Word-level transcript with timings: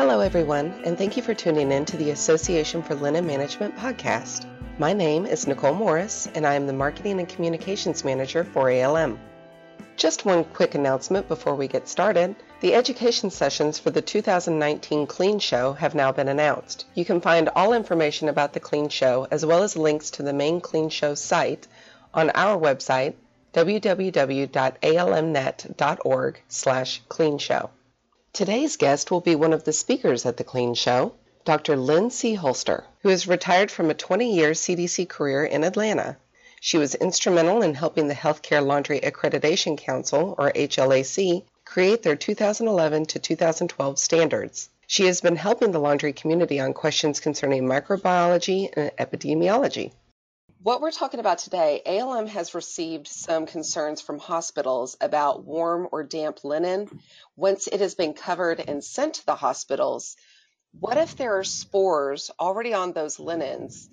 Hello, 0.00 0.20
everyone, 0.20 0.72
and 0.86 0.96
thank 0.96 1.18
you 1.18 1.22
for 1.22 1.34
tuning 1.34 1.70
in 1.70 1.84
to 1.84 1.98
the 1.98 2.08
Association 2.08 2.82
for 2.82 2.94
Linen 2.94 3.26
Management 3.26 3.76
podcast. 3.76 4.46
My 4.78 4.94
name 4.94 5.26
is 5.26 5.46
Nicole 5.46 5.74
Morris, 5.74 6.26
and 6.34 6.46
I 6.46 6.54
am 6.54 6.66
the 6.66 6.72
Marketing 6.72 7.20
and 7.20 7.28
Communications 7.28 8.02
Manager 8.02 8.42
for 8.42 8.70
ALM. 8.70 9.20
Just 9.98 10.24
one 10.24 10.44
quick 10.44 10.74
announcement 10.74 11.28
before 11.28 11.54
we 11.54 11.68
get 11.68 11.86
started. 11.86 12.34
The 12.62 12.72
education 12.72 13.28
sessions 13.28 13.78
for 13.78 13.90
the 13.90 14.00
2019 14.00 15.06
Clean 15.06 15.38
Show 15.38 15.74
have 15.74 15.94
now 15.94 16.12
been 16.12 16.28
announced. 16.28 16.86
You 16.94 17.04
can 17.04 17.20
find 17.20 17.50
all 17.54 17.74
information 17.74 18.30
about 18.30 18.54
the 18.54 18.60
Clean 18.60 18.88
Show 18.88 19.26
as 19.30 19.44
well 19.44 19.62
as 19.62 19.76
links 19.76 20.12
to 20.12 20.22
the 20.22 20.32
main 20.32 20.62
Clean 20.62 20.88
Show 20.88 21.14
site 21.14 21.68
on 22.14 22.30
our 22.30 22.58
website 22.58 23.16
www.almnet.org 23.52 24.48
slash 26.48 27.02
clean 27.10 27.36
show. 27.36 27.68
Today's 28.32 28.76
guest 28.76 29.10
will 29.10 29.20
be 29.20 29.34
one 29.34 29.52
of 29.52 29.64
the 29.64 29.72
speakers 29.72 30.24
at 30.24 30.36
the 30.36 30.44
Clean 30.44 30.72
Show, 30.74 31.14
Dr. 31.44 31.76
Lynn 31.76 32.10
Sehulster, 32.10 32.84
who 33.00 33.08
is 33.08 33.26
retired 33.26 33.72
from 33.72 33.90
a 33.90 33.94
20-year 33.94 34.52
CDC 34.52 35.08
career 35.08 35.44
in 35.44 35.64
Atlanta. 35.64 36.16
She 36.60 36.78
was 36.78 36.94
instrumental 36.94 37.60
in 37.60 37.74
helping 37.74 38.06
the 38.06 38.14
Healthcare 38.14 38.64
Laundry 38.64 39.00
Accreditation 39.00 39.76
Council, 39.76 40.36
or 40.38 40.52
HLAC, 40.52 41.42
create 41.64 42.04
their 42.04 42.14
2011 42.14 43.06
to 43.06 43.18
2012 43.18 43.98
standards. 43.98 44.68
She 44.86 45.06
has 45.06 45.20
been 45.20 45.36
helping 45.36 45.72
the 45.72 45.80
laundry 45.80 46.12
community 46.12 46.60
on 46.60 46.72
questions 46.72 47.18
concerning 47.18 47.64
microbiology 47.64 48.70
and 48.76 48.92
epidemiology. 48.96 49.90
What 50.62 50.82
we're 50.82 50.90
talking 50.90 51.20
about 51.20 51.38
today, 51.38 51.80
ALM 51.86 52.26
has 52.26 52.54
received 52.54 53.08
some 53.08 53.46
concerns 53.46 54.02
from 54.02 54.18
hospitals 54.18 54.94
about 55.00 55.42
warm 55.42 55.88
or 55.90 56.02
damp 56.02 56.44
linen 56.44 57.00
once 57.34 57.66
it 57.66 57.80
has 57.80 57.94
been 57.94 58.12
covered 58.12 58.60
and 58.60 58.84
sent 58.84 59.14
to 59.14 59.24
the 59.24 59.36
hospitals. 59.36 60.16
What 60.78 60.98
if 60.98 61.16
there 61.16 61.38
are 61.38 61.44
spores 61.44 62.30
already 62.38 62.74
on 62.74 62.92
those 62.92 63.18
linens? 63.18 63.88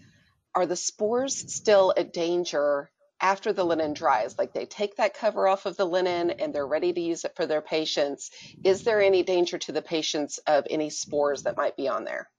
Are 0.54 0.66
the 0.66 0.76
spores 0.76 1.54
still 1.54 1.94
a 1.95 2.04
danger 2.04 2.92
after 3.22 3.54
the 3.54 3.64
linen 3.64 3.94
dries? 3.94 4.38
Like 4.38 4.52
they 4.52 4.66
take 4.66 4.98
that 4.98 5.14
cover 5.14 5.48
off 5.48 5.68
of 5.68 5.78
the 5.78 5.86
linen 5.86 6.32
and 6.32 6.54
they're 6.54 6.68
ready 6.68 6.92
to 6.92 7.00
use 7.00 7.23
it 7.23 7.38
for 7.38 7.45
their 7.45 7.62
patients. 7.62 8.30
Is 8.66 8.84
there 8.84 9.02
any 9.02 9.23
danger 9.23 9.58
to 9.58 9.72
the 9.72 9.82
patients 9.82 10.38
of 10.40 10.68
any 10.70 10.90
spores 10.90 11.44
that 11.44 11.56
might 11.56 11.78
be 11.78 11.88
on 11.88 12.04
there? 12.04 12.30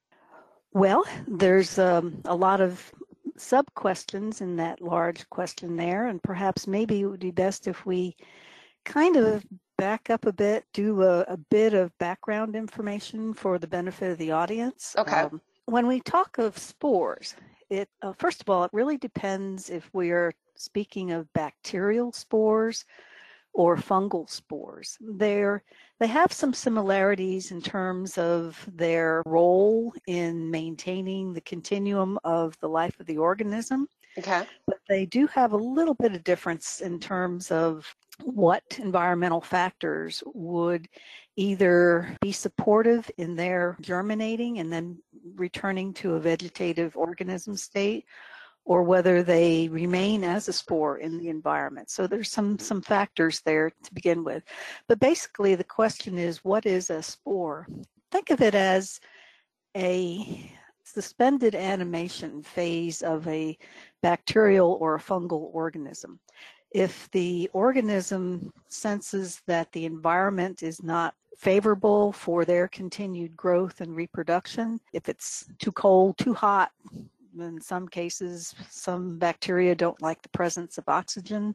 Well, 0.74 1.04
there's 1.26 1.78
um, 1.78 2.20
a 2.26 2.34
lot 2.34 2.60
of 2.60 2.92
sub 3.40 3.66
questions 3.74 4.40
in 4.40 4.56
that 4.56 4.80
large 4.80 5.28
question 5.30 5.76
there, 5.76 6.06
and 6.06 6.22
perhaps 6.22 6.66
maybe 6.66 7.00
it 7.00 7.06
would 7.06 7.20
be 7.20 7.30
best 7.30 7.66
if 7.66 7.86
we 7.86 8.16
kind 8.84 9.16
of 9.16 9.44
back 9.76 10.10
up 10.10 10.26
a 10.26 10.32
bit, 10.32 10.64
do 10.72 11.02
a, 11.02 11.20
a 11.22 11.36
bit 11.36 11.74
of 11.74 11.96
background 11.98 12.56
information 12.56 13.32
for 13.32 13.58
the 13.58 13.66
benefit 13.66 14.12
of 14.12 14.18
the 14.18 14.32
audience. 14.32 14.94
Okay. 14.98 15.20
Um, 15.20 15.40
when 15.66 15.86
we 15.86 16.00
talk 16.00 16.38
of 16.38 16.58
spores, 16.58 17.36
it 17.70 17.88
uh, 18.02 18.12
first 18.18 18.40
of 18.40 18.50
all, 18.50 18.64
it 18.64 18.70
really 18.72 18.96
depends 18.96 19.70
if 19.70 19.88
we 19.92 20.10
are 20.10 20.32
speaking 20.56 21.12
of 21.12 21.32
bacterial 21.32 22.12
spores 22.12 22.84
or 23.58 23.76
fungal 23.76 24.30
spores. 24.30 24.96
They're, 25.00 25.64
they 25.98 26.06
have 26.06 26.32
some 26.32 26.54
similarities 26.54 27.50
in 27.50 27.60
terms 27.60 28.16
of 28.16 28.64
their 28.72 29.20
role 29.26 29.92
in 30.06 30.48
maintaining 30.48 31.32
the 31.32 31.40
continuum 31.40 32.20
of 32.22 32.56
the 32.60 32.68
life 32.68 32.98
of 33.00 33.06
the 33.06 33.18
organism. 33.18 33.88
Okay. 34.16 34.46
But 34.68 34.78
they 34.88 35.06
do 35.06 35.26
have 35.26 35.52
a 35.52 35.56
little 35.56 35.94
bit 35.94 36.14
of 36.14 36.22
difference 36.22 36.80
in 36.82 37.00
terms 37.00 37.50
of 37.50 37.92
what 38.22 38.62
environmental 38.80 39.40
factors 39.40 40.22
would 40.34 40.88
either 41.34 42.16
be 42.20 42.30
supportive 42.30 43.10
in 43.18 43.34
their 43.34 43.76
germinating 43.80 44.60
and 44.60 44.72
then 44.72 44.98
returning 45.34 45.92
to 45.94 46.14
a 46.14 46.20
vegetative 46.20 46.96
organism 46.96 47.56
state 47.56 48.04
or 48.68 48.82
whether 48.82 49.22
they 49.22 49.66
remain 49.68 50.22
as 50.22 50.46
a 50.46 50.52
spore 50.52 50.98
in 50.98 51.16
the 51.16 51.30
environment. 51.30 51.88
So 51.88 52.06
there's 52.06 52.30
some, 52.30 52.58
mm-hmm. 52.58 52.62
some 52.62 52.82
factors 52.82 53.40
there 53.40 53.70
to 53.70 53.94
begin 53.94 54.22
with. 54.22 54.44
But 54.88 55.00
basically 55.00 55.54
the 55.54 55.64
question 55.64 56.18
is, 56.18 56.44
what 56.44 56.66
is 56.66 56.90
a 56.90 57.02
spore? 57.02 57.66
Think 58.12 58.28
of 58.28 58.42
it 58.42 58.54
as 58.54 59.00
a 59.74 60.52
suspended 60.84 61.54
animation 61.54 62.42
phase 62.42 63.00
of 63.00 63.26
a 63.26 63.56
bacterial 64.02 64.76
or 64.82 64.96
a 64.96 65.00
fungal 65.00 65.48
organism. 65.54 66.20
If 66.70 67.10
the 67.12 67.48
organism 67.54 68.52
senses 68.68 69.40
that 69.46 69.72
the 69.72 69.86
environment 69.86 70.62
is 70.62 70.82
not 70.82 71.14
favorable 71.38 72.12
for 72.12 72.44
their 72.44 72.68
continued 72.68 73.34
growth 73.34 73.80
and 73.80 73.96
reproduction, 73.96 74.78
if 74.92 75.08
it's 75.08 75.46
too 75.58 75.72
cold, 75.72 76.18
too 76.18 76.34
hot, 76.34 76.70
in 77.38 77.60
some 77.60 77.88
cases, 77.88 78.54
some 78.70 79.18
bacteria 79.18 79.74
don't 79.74 80.00
like 80.02 80.22
the 80.22 80.28
presence 80.30 80.78
of 80.78 80.88
oxygen. 80.88 81.54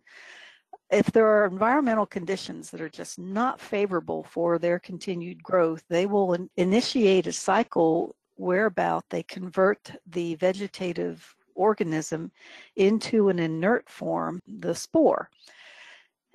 If 0.92 1.12
there 1.12 1.28
are 1.28 1.46
environmental 1.46 2.06
conditions 2.06 2.70
that 2.70 2.82
are 2.82 2.90
just 2.90 3.18
not 3.20 3.60
favorable 3.60 4.24
for 4.24 4.60
their 4.60 4.80
continued 4.80 5.42
growth, 5.42 5.84
they 5.90 6.06
will 6.06 6.34
in- 6.34 6.50
initiate 6.58 7.28
a 7.28 7.32
cycle 7.32 8.16
whereabout 8.38 9.06
they 9.10 9.24
convert 9.24 9.92
the 10.08 10.36
vegetative 10.36 11.36
organism 11.56 12.32
into 12.76 13.30
an 13.30 13.40
inert 13.40 13.90
form, 13.90 14.42
the 14.48 14.74
spore. 14.76 15.30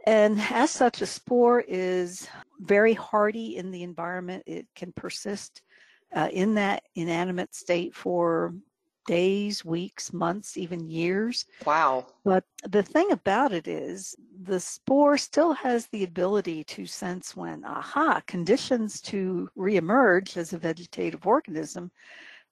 And 0.07 0.41
as 0.51 0.71
such, 0.71 1.03
a 1.03 1.07
spore 1.07 1.61
is 1.67 2.29
very 2.61 2.95
hardy 2.95 3.57
in 3.57 3.71
the 3.71 3.83
environment. 3.83 4.43
It 4.47 4.67
can 4.75 4.93
persist 4.93 5.63
uh, 6.15 6.29
in 6.33 6.55
that 6.55 6.83
inanimate 6.95 7.55
state 7.55 7.95
for 7.95 8.55
days, 9.09 9.65
weeks, 9.65 10.13
months, 10.13 10.59
even 10.59 10.87
years. 10.87 11.47
Wow. 11.65 12.07
But 12.25 12.45
the 12.69 12.83
thing 12.83 13.11
about 13.11 13.53
it 13.53 13.67
is 13.67 14.15
the 14.43 14.61
spore 14.61 15.17
still 15.17 15.55
has 15.55 15.87
the 15.87 16.05
ability 16.05 16.63
to 16.65 16.85
sense 16.85 17.35
when, 17.35 17.65
aha, 17.65 18.21
conditions 18.27 19.01
to 19.03 19.49
reemerge 19.57 20.37
as 20.37 20.53
a 20.53 20.59
vegetative 20.59 21.27
organism 21.27 21.91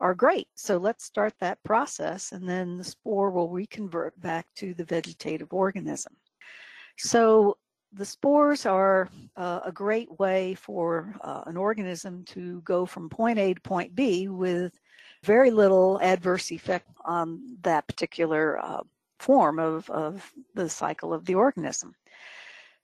are 0.00 0.15
great. 0.15 0.49
So 0.55 0.78
let's 0.78 1.05
start 1.05 1.34
that 1.41 1.62
process 1.62 2.33
and 2.33 2.49
then 2.49 2.78
the 2.78 2.84
spore 2.84 3.31
will 3.31 3.50
reconvert 3.50 4.19
back 4.21 4.47
to 4.56 4.72
the 4.72 4.84
vegetative 4.84 5.53
organism. 5.53 6.15
So 6.97 7.59
the 7.93 8.05
spores 8.06 8.65
are 8.65 9.11
uh, 9.37 9.61
a 9.65 9.72
great 9.72 10.09
way 10.19 10.55
for 10.55 11.15
uh, 11.21 11.43
an 11.45 11.59
organism 11.59 12.25
to 12.25 12.62
go 12.62 12.87
from 12.87 13.11
point 13.11 13.39
A 13.39 13.53
to 13.53 13.61
point 13.61 13.95
B 13.95 14.28
with 14.28 14.72
very 15.22 15.50
little 15.50 15.99
adverse 16.03 16.50
effect 16.50 16.88
on 17.04 17.56
that 17.62 17.87
particular 17.87 18.59
uh, 18.59 18.82
form 19.19 19.59
of, 19.59 19.88
of 19.91 20.32
the 20.54 20.69
cycle 20.69 21.12
of 21.12 21.25
the 21.25 21.34
organism. 21.34 21.94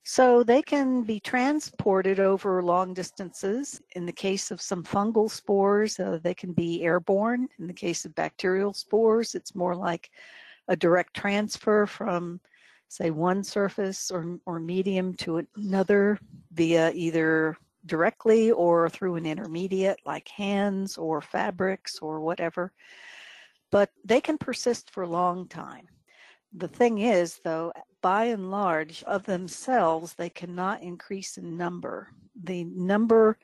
So 0.05 0.43
they 0.43 0.63
can 0.63 1.03
be 1.03 1.21
transported 1.21 2.19
over 2.19 2.63
long 2.63 2.93
distances. 2.93 3.81
In 3.95 4.05
the 4.05 4.13
case 4.13 4.51
of 4.51 4.61
some 4.61 4.83
fungal 4.83 5.31
spores, 5.31 6.01
uh, 6.01 6.19
they 6.23 6.35
can 6.35 6.53
be 6.53 6.83
airborne. 6.83 7.49
In 7.61 7.69
the 7.69 7.73
case 7.73 8.05
of 8.05 8.15
bacterial 8.17 8.73
spores, 8.73 9.37
it's 9.37 9.55
more 9.55 9.77
like 9.77 10.11
a 10.67 10.75
direct 10.75 11.15
transfer 11.15 11.87
from, 11.87 12.41
say, 12.89 13.11
one 13.11 13.45
surface 13.45 14.11
or, 14.11 14.39
or 14.45 14.59
medium 14.59 15.15
to 15.15 15.47
another 15.57 16.19
via 16.53 16.91
either 16.95 17.57
directly 17.87 18.51
or 18.51 18.89
through 18.89 19.17
an 19.17 19.27
intermediate 19.27 20.01
like 20.07 20.29
hands 20.29 20.97
or 20.97 21.21
fabrics 21.21 21.99
or 22.01 22.21
whatever. 22.21 22.73
But 23.71 23.91
they 24.05 24.21
can 24.21 24.39
persist 24.39 24.91
for 24.91 25.03
a 25.03 25.09
long 25.09 25.49
time. 25.49 25.89
The 26.55 26.69
thing 26.69 26.99
is, 26.99 27.41
though, 27.43 27.73
by 28.03 28.25
and 28.27 28.51
large, 28.51 29.03
of 29.05 29.25
themselves, 29.25 30.15
they 30.15 30.29
cannot 30.29 30.83
increase 30.83 31.39
in 31.39 31.57
number. 31.57 32.09
The 32.45 32.65
number 32.65 33.39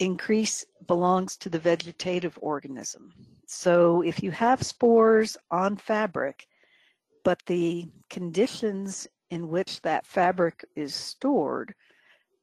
increase 0.00 0.64
belongs 0.88 1.36
to 1.36 1.48
the 1.48 1.60
vegetative 1.60 2.36
organism. 2.42 3.12
So 3.46 4.02
if 4.02 4.22
you 4.22 4.32
have 4.32 4.62
spores 4.64 5.36
on 5.50 5.76
fabric, 5.76 6.48
but 7.22 7.40
the 7.46 7.88
conditions 8.10 9.06
in 9.30 9.48
which 9.48 9.80
that 9.82 10.06
fabric 10.06 10.64
is 10.74 10.94
stored 10.94 11.74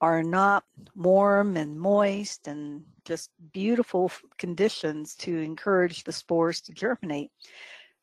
are 0.01 0.23
not 0.23 0.63
warm 0.95 1.57
and 1.57 1.79
moist 1.79 2.47
and 2.47 2.83
just 3.05 3.31
beautiful 3.51 4.11
conditions 4.37 5.15
to 5.15 5.37
encourage 5.39 6.03
the 6.03 6.11
spores 6.11 6.61
to 6.61 6.71
germinate, 6.71 7.31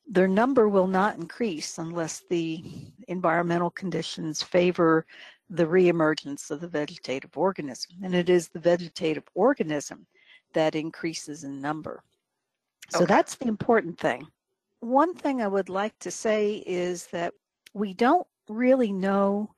their 0.06 0.28
number 0.28 0.69
will 0.69 0.87
not 0.87 1.16
increase 1.16 1.78
unless 1.78 2.22
the 2.31 2.62
environmental 3.08 3.70
conditions 3.70 4.43
favor 4.43 5.06
the 5.50 5.64
reemergence 5.64 6.50
of 6.50 6.60
the 6.60 6.69
vegetative 6.69 7.37
organism. 7.37 7.96
And 8.02 8.14
it 8.14 8.28
is 8.28 8.48
the 8.48 8.60
vegetative 8.60 9.25
organism 9.34 10.06
that 10.54 10.75
increases 10.75 11.44
in 11.44 11.60
number. 11.60 12.02
So 12.90 12.98
okay. 12.98 13.06
that's 13.06 13.37
the 13.37 13.48
important 13.48 13.98
thing. 13.98 14.26
One 14.81 15.14
thing 15.14 15.43
I 15.43 15.48
would 15.48 15.69
like 15.69 15.98
to 16.00 16.10
say 16.10 16.62
is 16.66 17.06
that 17.08 17.32
we 17.75 17.94
don't 17.94 18.26
really 18.48 18.93
know 18.93 19.54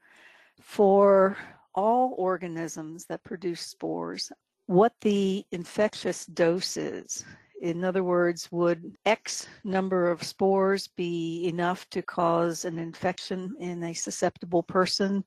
for 0.60 1.36
all 1.78 2.12
organisms 2.18 3.04
that 3.04 3.22
produce 3.22 3.60
spores 3.60 4.32
what 4.66 4.92
the 5.00 5.46
infectious 5.52 6.26
dose 6.26 6.76
is. 6.76 7.24
In 7.62 7.84
other 7.84 8.02
words, 8.02 8.50
would 8.50 8.96
X 9.06 9.46
number 9.62 10.10
of 10.10 10.24
spores 10.24 10.88
be 10.88 11.46
enough 11.46 11.88
to 11.90 12.02
cause 12.02 12.64
an 12.64 12.80
infection 12.80 13.54
in 13.60 13.84
a 13.84 13.94
susceptible 13.94 14.64
person? 14.64 15.24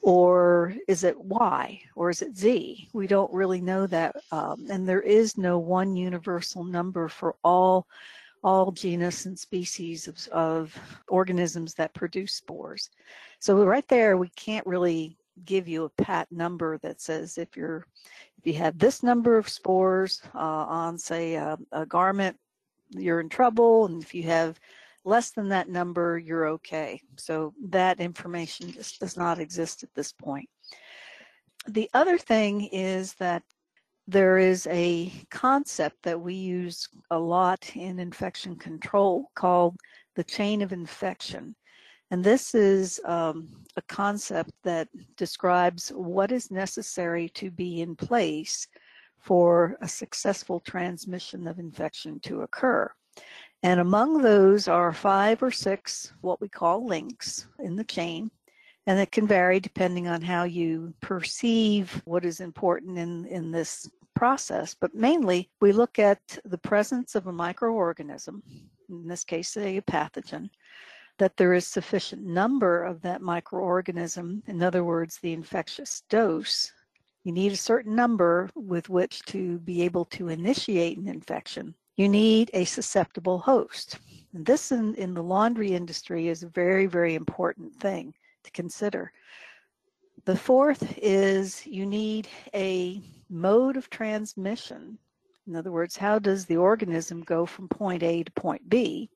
Or 0.00 0.74
is 0.86 1.02
it 1.02 1.20
Y 1.20 1.82
or 1.96 2.08
is 2.08 2.22
it 2.22 2.36
Z? 2.36 2.88
We 2.94 3.08
don't 3.08 3.32
really 3.32 3.60
know 3.60 3.88
that. 3.88 4.14
Um, 4.30 4.66
and 4.70 4.88
there 4.88 5.02
is 5.02 5.36
no 5.36 5.58
one 5.58 5.96
universal 5.96 6.62
number 6.62 7.08
for 7.08 7.34
all 7.42 7.88
all 8.42 8.72
genus 8.72 9.26
and 9.26 9.38
species 9.38 10.08
of, 10.08 10.26
of 10.28 10.74
organisms 11.08 11.74
that 11.74 11.92
produce 11.92 12.36
spores. 12.36 12.88
So 13.38 13.62
right 13.64 13.86
there, 13.88 14.16
we 14.16 14.30
can't 14.30 14.66
really 14.66 15.18
give 15.44 15.68
you 15.68 15.84
a 15.84 16.02
pat 16.02 16.30
number 16.30 16.78
that 16.78 17.00
says 17.00 17.38
if 17.38 17.56
you're 17.56 17.86
if 18.38 18.46
you 18.46 18.54
have 18.54 18.78
this 18.78 19.02
number 19.02 19.36
of 19.36 19.48
spores 19.48 20.22
uh, 20.34 20.38
on 20.38 20.98
say 20.98 21.34
a, 21.34 21.58
a, 21.72 21.84
garment 21.86 22.36
you're 22.90 23.20
in 23.20 23.28
trouble 23.28 23.86
and 23.86 24.02
if 24.02 24.14
you 24.14 24.22
have 24.22 24.58
less 25.04 25.30
than 25.30 25.48
that 25.48 25.68
number 25.68 26.18
you're 26.18 26.46
okay. 26.46 27.00
So 27.16 27.54
that 27.68 28.00
information 28.00 28.72
just 28.72 29.00
does 29.00 29.16
not 29.16 29.38
exist 29.38 29.82
at 29.82 29.94
this 29.94 30.12
point. 30.12 30.48
The 31.68 31.90
other 31.94 32.18
thing 32.18 32.66
is 32.66 33.14
that 33.14 33.42
there 34.06 34.38
is 34.38 34.66
a 34.68 35.12
concept 35.30 36.02
that 36.02 36.20
we 36.20 36.34
use 36.34 36.88
a 37.10 37.18
lot 37.18 37.76
in 37.76 37.98
infection 37.98 38.56
control 38.56 39.30
called 39.34 39.76
the 40.16 40.24
chain 40.24 40.62
of 40.62 40.72
infection 40.72 41.54
and 42.10 42.24
this 42.24 42.54
is 42.54 43.00
um, 43.04 43.48
a 43.76 43.82
concept 43.82 44.50
that 44.64 44.88
describes 45.16 45.90
what 45.90 46.32
is 46.32 46.50
necessary 46.50 47.28
to 47.30 47.50
be 47.50 47.80
in 47.80 47.94
place 47.94 48.66
for 49.18 49.76
a 49.80 49.88
successful 49.88 50.60
transmission 50.60 51.46
of 51.46 51.58
infection 51.58 52.18
to 52.20 52.42
occur. 52.42 52.90
And 53.62 53.78
among 53.78 54.22
those 54.22 54.68
are 54.68 54.92
five 54.92 55.42
or 55.42 55.50
six 55.50 56.12
what 56.22 56.40
we 56.40 56.48
call 56.48 56.86
links 56.86 57.46
in 57.58 57.76
the 57.76 57.84
chain. 57.84 58.30
And 58.86 58.98
it 58.98 59.12
can 59.12 59.26
vary 59.26 59.60
depending 59.60 60.08
on 60.08 60.22
how 60.22 60.44
you 60.44 60.94
perceive 61.00 62.00
what 62.06 62.24
is 62.24 62.40
important 62.40 62.98
in, 62.98 63.26
in 63.26 63.50
this 63.50 63.88
process. 64.16 64.74
But 64.74 64.94
mainly, 64.94 65.50
we 65.60 65.72
look 65.72 65.98
at 65.98 66.20
the 66.44 66.58
presence 66.58 67.14
of 67.14 67.26
a 67.26 67.32
microorganism, 67.32 68.40
in 68.88 69.06
this 69.06 69.22
case, 69.22 69.56
a 69.56 69.80
pathogen, 69.82 70.48
that 71.20 71.36
there 71.36 71.52
is 71.52 71.66
sufficient 71.66 72.24
number 72.24 72.82
of 72.82 73.02
that 73.02 73.20
microorganism, 73.20 74.40
in 74.48 74.62
other 74.62 74.84
words, 74.84 75.18
the 75.18 75.34
infectious 75.34 76.02
dose, 76.08 76.72
you 77.24 77.30
need 77.30 77.52
a 77.52 77.56
certain 77.56 77.94
number 77.94 78.48
with 78.54 78.88
which 78.88 79.20
to 79.26 79.58
be 79.58 79.82
able 79.82 80.06
to 80.06 80.28
initiate 80.28 80.96
an 80.96 81.06
infection. 81.06 81.74
You 81.98 82.08
need 82.08 82.50
a 82.54 82.64
susceptible 82.64 83.38
host. 83.38 83.98
And 84.32 84.46
this 84.46 84.72
in, 84.72 84.94
in 84.94 85.12
the 85.12 85.22
laundry 85.22 85.74
industry 85.74 86.28
is 86.28 86.42
a 86.42 86.48
very, 86.48 86.86
very 86.86 87.14
important 87.14 87.76
thing 87.76 88.14
to 88.44 88.50
consider. 88.52 89.12
The 90.24 90.38
fourth 90.38 90.96
is 90.96 91.66
you 91.66 91.84
need 91.84 92.28
a 92.54 93.02
mode 93.28 93.76
of 93.76 93.90
transmission. 93.90 94.96
In 95.46 95.54
other 95.54 95.70
words, 95.70 95.98
how 95.98 96.18
does 96.18 96.46
the 96.46 96.56
organism 96.56 97.20
go 97.20 97.44
from 97.44 97.68
point 97.68 98.02
A 98.02 98.22
to 98.22 98.32
point 98.32 98.70
B? 98.70 99.10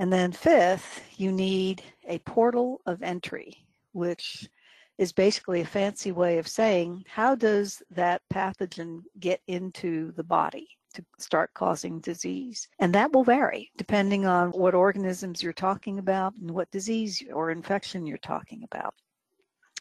And 0.00 0.10
then 0.10 0.32
fifth, 0.32 1.02
you 1.18 1.30
need 1.30 1.82
a 2.08 2.20
portal 2.20 2.80
of 2.86 3.02
entry, 3.02 3.66
which 3.92 4.48
is 4.96 5.12
basically 5.12 5.60
a 5.60 5.66
fancy 5.66 6.10
way 6.10 6.38
of 6.38 6.48
saying 6.48 7.04
how 7.06 7.34
does 7.34 7.82
that 7.90 8.22
pathogen 8.32 9.02
get 9.18 9.42
into 9.46 10.12
the 10.12 10.24
body 10.24 10.68
to 10.94 11.04
start 11.18 11.52
causing 11.52 12.00
disease? 12.00 12.66
And 12.78 12.94
that 12.94 13.12
will 13.12 13.24
vary 13.24 13.70
depending 13.76 14.24
on 14.24 14.52
what 14.52 14.74
organisms 14.74 15.42
you're 15.42 15.52
talking 15.52 15.98
about 15.98 16.32
and 16.36 16.50
what 16.50 16.70
disease 16.70 17.22
or 17.30 17.50
infection 17.50 18.06
you're 18.06 18.16
talking 18.16 18.62
about. 18.62 18.94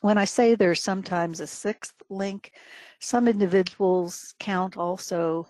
When 0.02 0.18
I 0.18 0.26
say 0.26 0.54
there's 0.54 0.84
sometimes 0.84 1.40
a 1.40 1.48
sixth 1.48 1.96
link, 2.10 2.52
some 3.00 3.30
individuals 3.30 4.36
count 4.38 4.76
also 4.76 5.48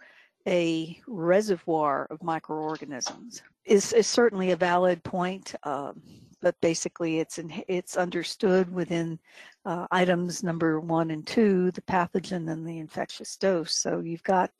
a 0.48 1.02
reservoir 1.08 2.06
of 2.12 2.22
microorganisms 2.22 3.42
is, 3.70 3.94
is 3.94 4.08
certainly 4.08 4.52
a 4.52 4.56
valid 4.56 5.04
point, 5.04 5.54
um, 5.64 6.02
but 6.42 6.60
basically 6.60 7.20
it's 7.20 7.38
in, 7.38 7.64
it's 7.68 7.98
understood 7.98 8.74
within 8.74 9.20
uh, 9.66 9.86
items 9.92 10.42
number 10.44 10.80
one 10.80 11.12
and 11.12 11.28
two, 11.28 11.70
the 11.72 11.82
pathogen 11.82 12.52
and 12.52 12.68
the 12.68 12.80
infectious 12.80 13.36
dose. 13.36 13.76
So 13.76 14.00
you've 14.00 14.24
got 14.24 14.52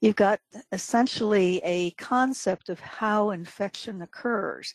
you've 0.00 0.16
got 0.16 0.40
essentially 0.72 1.60
a 1.64 1.92
concept 1.92 2.68
of 2.68 2.78
how 2.80 3.30
infection 3.30 4.02
occurs. 4.02 4.74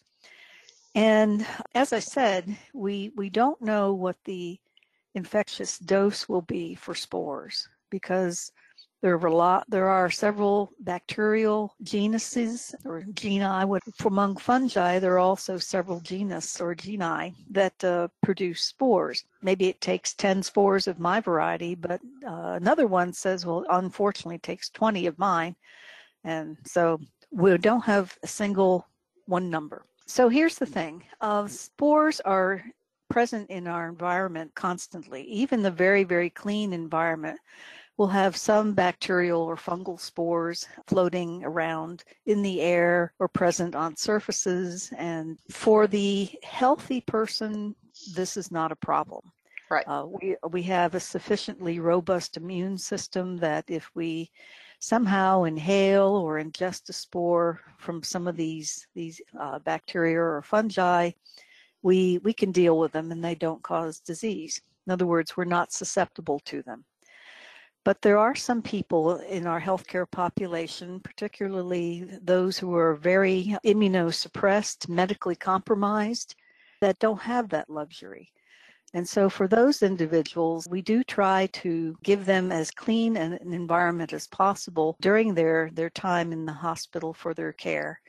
And 0.96 1.46
as 1.76 1.94
I 1.94 2.00
said, 2.00 2.58
we 2.74 3.12
we 3.16 3.30
don't 3.30 3.62
know 3.62 3.94
what 3.94 4.18
the 4.26 4.58
infectious 5.14 5.78
dose 5.78 6.28
will 6.28 6.42
be 6.42 6.74
for 6.74 6.96
spores 6.96 7.70
because 7.92 8.52
there 9.02 9.16
are, 9.16 9.30
lot, 9.30 9.66
there 9.70 9.90
are 9.90 10.10
several 10.10 10.72
bacterial 10.80 11.76
genuses 11.84 12.74
or 12.84 13.04
genii. 13.14 13.42
Among 14.06 14.38
fungi, 14.38 14.98
there 14.98 15.14
are 15.14 15.20
also 15.20 15.58
several 15.58 16.00
genus 16.00 16.60
or 16.60 16.74
genii 16.74 17.36
that 17.52 17.84
uh, 17.84 18.08
produce 18.24 18.62
spores. 18.62 19.24
Maybe 19.44 19.68
it 19.68 19.82
takes 19.82 20.16
10 20.16 20.42
spores 20.42 20.88
of 20.88 21.00
my 21.00 21.20
variety, 21.20 21.76
but 21.76 22.02
uh, 22.26 22.58
another 22.60 22.88
one 22.88 23.14
says, 23.14 23.46
well, 23.46 23.66
unfortunately, 23.70 24.36
it 24.36 24.44
takes 24.44 24.70
20 24.70 25.06
of 25.06 25.20
mine. 25.20 25.56
And 26.24 26.58
so 26.66 27.00
we 27.32 27.56
don't 27.58 27.86
have 27.86 28.18
a 28.24 28.28
single 28.28 28.88
one 29.26 29.50
number. 29.50 29.84
So 30.08 30.28
here's 30.28 30.58
the 30.58 30.66
thing 30.66 31.04
uh, 31.22 31.48
spores 31.48 32.20
are 32.22 32.64
present 33.10 33.50
in 33.50 33.68
our 33.68 33.88
environment 33.88 34.54
constantly, 34.56 35.24
even 35.24 35.62
the 35.62 35.72
very, 35.72 36.04
very 36.04 36.30
clean 36.30 36.74
environment 36.74 37.40
will 37.98 38.08
have 38.08 38.38
some 38.38 38.74
bacterial 38.74 39.42
or 39.42 39.56
fungal 39.56 40.00
spores 40.00 40.68
floating 40.86 41.44
around 41.44 42.04
in 42.28 42.42
the 42.44 42.62
air 42.62 43.12
or 43.20 43.28
present 43.28 43.76
on 43.76 43.96
surfaces. 43.96 44.92
And 44.98 45.40
for 45.50 45.88
the 45.88 46.30
healthy 46.44 47.02
person, 47.02 47.76
this 48.14 48.38
is 48.38 48.52
not 48.52 48.72
a 48.72 48.76
problem. 48.76 49.32
Right. 49.70 49.88
Uh, 49.88 50.06
we 50.08 50.36
we 50.50 50.64
have 50.64 50.96
a 50.96 51.00
sufficiently 51.00 51.80
robust 51.80 52.38
immune 52.38 52.78
system 52.78 53.36
that 53.38 53.66
if 53.68 53.90
we 53.96 54.32
somehow 54.80 55.44
inhale 55.44 56.16
or 56.16 56.40
ingest 56.40 56.88
a 56.88 56.94
spore 56.94 57.60
from 57.78 58.02
some 58.02 58.28
of 58.28 58.38
these 58.38 58.88
these 58.94 59.20
uh, 59.38 59.60
bacteria 59.60 60.22
or 60.22 60.42
fungi, 60.42 61.12
we 61.82 62.20
we 62.20 62.32
can 62.32 62.52
deal 62.54 62.78
with 62.78 62.94
them 62.94 63.12
and 63.12 63.24
they 63.24 63.36
don't 63.36 63.62
cause 63.62 64.00
disease. 64.00 64.62
In 64.86 64.94
other 64.94 65.06
words, 65.06 65.36
we're 65.36 65.44
not 65.44 65.74
susceptible 65.74 66.40
to 66.46 66.62
them. 66.62 66.86
But 67.88 68.02
there 68.02 68.18
are 68.18 68.36
some 68.36 68.62
people 68.62 69.16
in 69.20 69.48
our 69.48 69.62
healthcare 69.62 70.12
population, 70.12 71.00
particularly 71.00 72.04
those 72.22 72.58
who 72.58 72.76
are 72.76 72.96
very 72.96 73.56
immunosuppressed, 73.64 74.90
medically 74.90 75.38
compromised, 75.38 76.36
that 76.82 77.00
don't 77.00 77.22
have 77.22 77.48
that 77.48 77.70
luxury. 77.70 78.34
And 78.94 79.08
so 79.08 79.30
for 79.30 79.48
those 79.48 79.84
individuals, 79.84 80.68
we 80.70 80.82
do 80.82 81.02
try 81.02 81.46
to 81.54 81.96
give 82.04 82.26
them 82.26 82.52
as 82.52 82.72
clean 82.72 83.16
an 83.16 83.40
environment 83.54 84.12
as 84.12 84.28
possible 84.28 84.98
during 85.00 85.34
their, 85.34 85.70
their 85.72 85.90
time 85.90 86.34
in 86.34 86.46
the 86.46 86.52
hospital 86.52 87.14
for 87.14 87.34
their 87.34 87.54
care. 87.54 88.02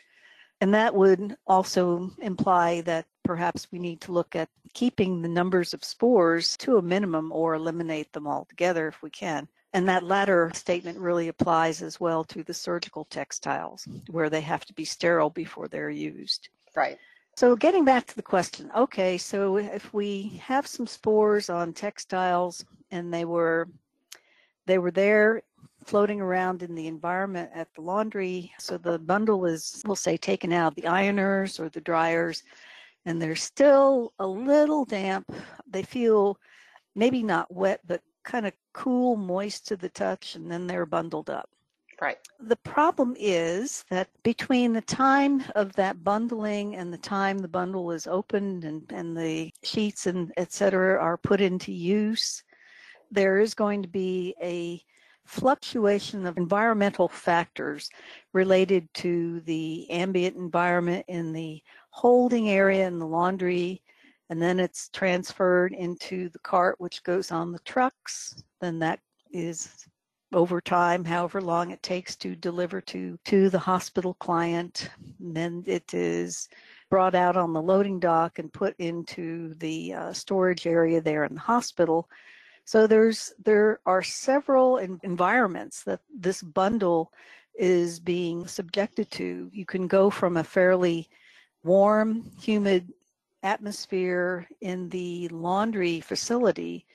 And 0.61 0.75
that 0.75 0.93
would 0.93 1.37
also 1.47 2.11
imply 2.19 2.81
that 2.81 3.07
perhaps 3.23 3.69
we 3.71 3.79
need 3.79 4.01
to 4.01 4.11
look 4.11 4.35
at 4.35 4.49
keeping 4.75 5.23
the 5.23 5.29
numbers 5.29 5.73
of 5.73 5.85
spores 5.85 6.57
to 6.57 6.79
a 6.79 6.83
minimum 6.83 7.31
or 7.31 7.55
eliminate 7.55 8.13
them 8.13 8.27
altogether 8.27 8.89
if 8.89 9.01
we 9.03 9.11
can. 9.11 9.47
And 9.75 9.89
that 9.89 10.03
latter 10.03 10.51
statement 10.55 10.99
really 10.99 11.29
applies 11.29 11.83
as 11.83 12.01
well 12.01 12.25
to 12.25 12.43
the 12.43 12.55
surgical 12.55 13.05
textiles, 13.05 13.87
where 14.09 14.31
they 14.31 14.41
have 14.41 14.65
to 14.65 14.73
be 14.73 14.85
sterile 14.85 15.31
before 15.31 15.69
they're 15.69 15.91
used. 15.91 16.49
Right. 16.75 16.99
So 17.39 17.55
getting 17.55 17.85
back 17.85 18.05
to 18.07 18.17
the 18.17 18.23
question, 18.23 18.69
okay, 18.77 19.17
so 19.17 19.59
if 19.59 19.95
we 19.95 20.41
have 20.45 20.67
some 20.67 20.89
spores 20.89 21.49
on 21.49 21.73
textiles 21.73 22.65
and 22.91 23.15
they 23.15 23.25
were 23.25 23.69
they 24.67 24.79
were 24.79 24.91
there 24.91 25.43
floating 25.85 26.21
around 26.21 26.63
in 26.63 26.75
the 26.75 26.89
environment 26.89 27.49
at 27.55 27.73
the 27.75 27.81
laundry, 27.81 28.53
so 28.59 28.77
the 28.77 28.99
bundle 28.99 29.47
is 29.47 29.83
we'll 29.87 29.95
say 29.95 30.17
taken 30.17 30.53
out 30.53 30.73
of 30.73 30.75
the 30.75 30.89
ironers 30.89 31.61
or 31.61 31.69
the 31.69 31.81
dryers 31.81 32.43
and 33.07 33.23
they're 33.23 33.37
still 33.37 34.13
a 34.19 34.27
little 34.27 34.85
damp. 34.85 35.33
They 35.71 35.85
feel 35.85 36.39
maybe 36.97 37.23
not 37.23 37.55
wet 37.55 37.81
but 37.87 38.03
kind 38.29 38.47
of 38.47 38.53
cool, 38.75 39.17
moist 39.17 39.67
to 39.67 39.77
the 39.77 39.89
touch, 39.89 40.37
and 40.37 40.51
then 40.51 40.67
they're 40.67 40.87
bundled 40.87 41.31
up. 41.31 41.49
Right. 42.01 42.19
The 42.39 42.57
problem 42.57 43.17
is 43.19 43.85
that 43.91 44.09
between 44.23 44.73
the 44.73 44.83
time 44.83 45.43
of 45.57 45.73
that 45.73 46.05
bundling 46.05 46.77
and 46.77 46.93
the 46.93 46.99
time 46.99 47.39
the 47.39 47.49
bundle 47.49 47.91
is 47.91 48.07
opened 48.07 48.65
and, 48.65 48.85
and 48.93 49.17
the 49.17 49.51
sheets 49.65 50.07
and 50.07 50.33
et 50.37 50.53
cetera 50.53 51.01
are 51.01 51.17
put 51.17 51.41
into 51.41 51.73
use, 51.73 52.45
there 53.11 53.41
is 53.41 53.55
going 53.55 53.83
to 53.83 53.89
be 53.89 54.35
a 54.41 54.81
fluctuation 55.25 56.25
of 56.25 56.37
environmental 56.37 57.09
factors 57.09 57.91
related 58.33 58.89
to 58.95 59.41
the 59.41 59.91
ambient 59.91 60.37
environment 60.37 61.05
in 61.09 61.33
the 61.33 61.61
holding 61.91 62.49
area 62.49 62.87
in 62.87 62.99
the 62.99 63.07
laundry, 63.07 63.83
and 64.31 64.41
then 64.41 64.61
it's 64.61 64.89
transferred 64.91 65.73
into 65.73 66.29
the 66.29 66.39
cart, 66.41 66.77
which 66.79 67.03
goes 67.03 67.31
on 67.33 67.53
the 67.53 67.59
trucks. 67.61 68.43
Then 68.61 68.79
that 68.81 69.01
is 69.33 69.87
over 70.33 70.61
time, 70.61 71.05
however 71.05 71.41
long 71.41 71.71
it 71.71 71.83
takes 71.83 72.15
to 72.17 72.37
deliver 72.37 72.81
to, 72.83 73.19
to 73.25 73.49
the 73.49 73.59
hospital 73.59 74.15
client. 74.15 74.91
And 75.21 75.35
then 75.35 75.65
it 75.67 75.95
is 75.95 76.49
brought 76.91 77.15
out 77.15 77.37
on 77.37 77.53
the 77.53 77.63
loading 77.63 77.99
dock 77.99 78.39
and 78.39 78.53
put 78.53 78.75
into 78.79 79.55
the 79.55 79.95
uh, 79.95 80.13
storage 80.13 80.67
area 80.67 81.01
there 81.01 81.25
in 81.25 81.35
the 81.35 81.41
hospital. 81.41 82.09
So 82.65 82.87
there's 82.87 83.33
there 83.43 83.81
are 83.87 84.03
several 84.03 84.77
environments 84.77 85.85
that 85.85 86.01
this 86.15 86.43
bundle 86.43 87.13
is 87.59 87.99
being 87.99 88.47
subjected 88.47 89.11
to. 89.13 89.51
You 89.53 89.65
can 89.65 89.87
go 89.87 90.11
from 90.11 90.37
a 90.37 90.45
fairly 90.45 91.09
warm, 91.65 92.31
humid 92.39 92.93
atmosphere 93.43 94.47
in 94.61 94.89
the 94.89 95.29
laundry 95.29 96.01
facility 96.01 96.87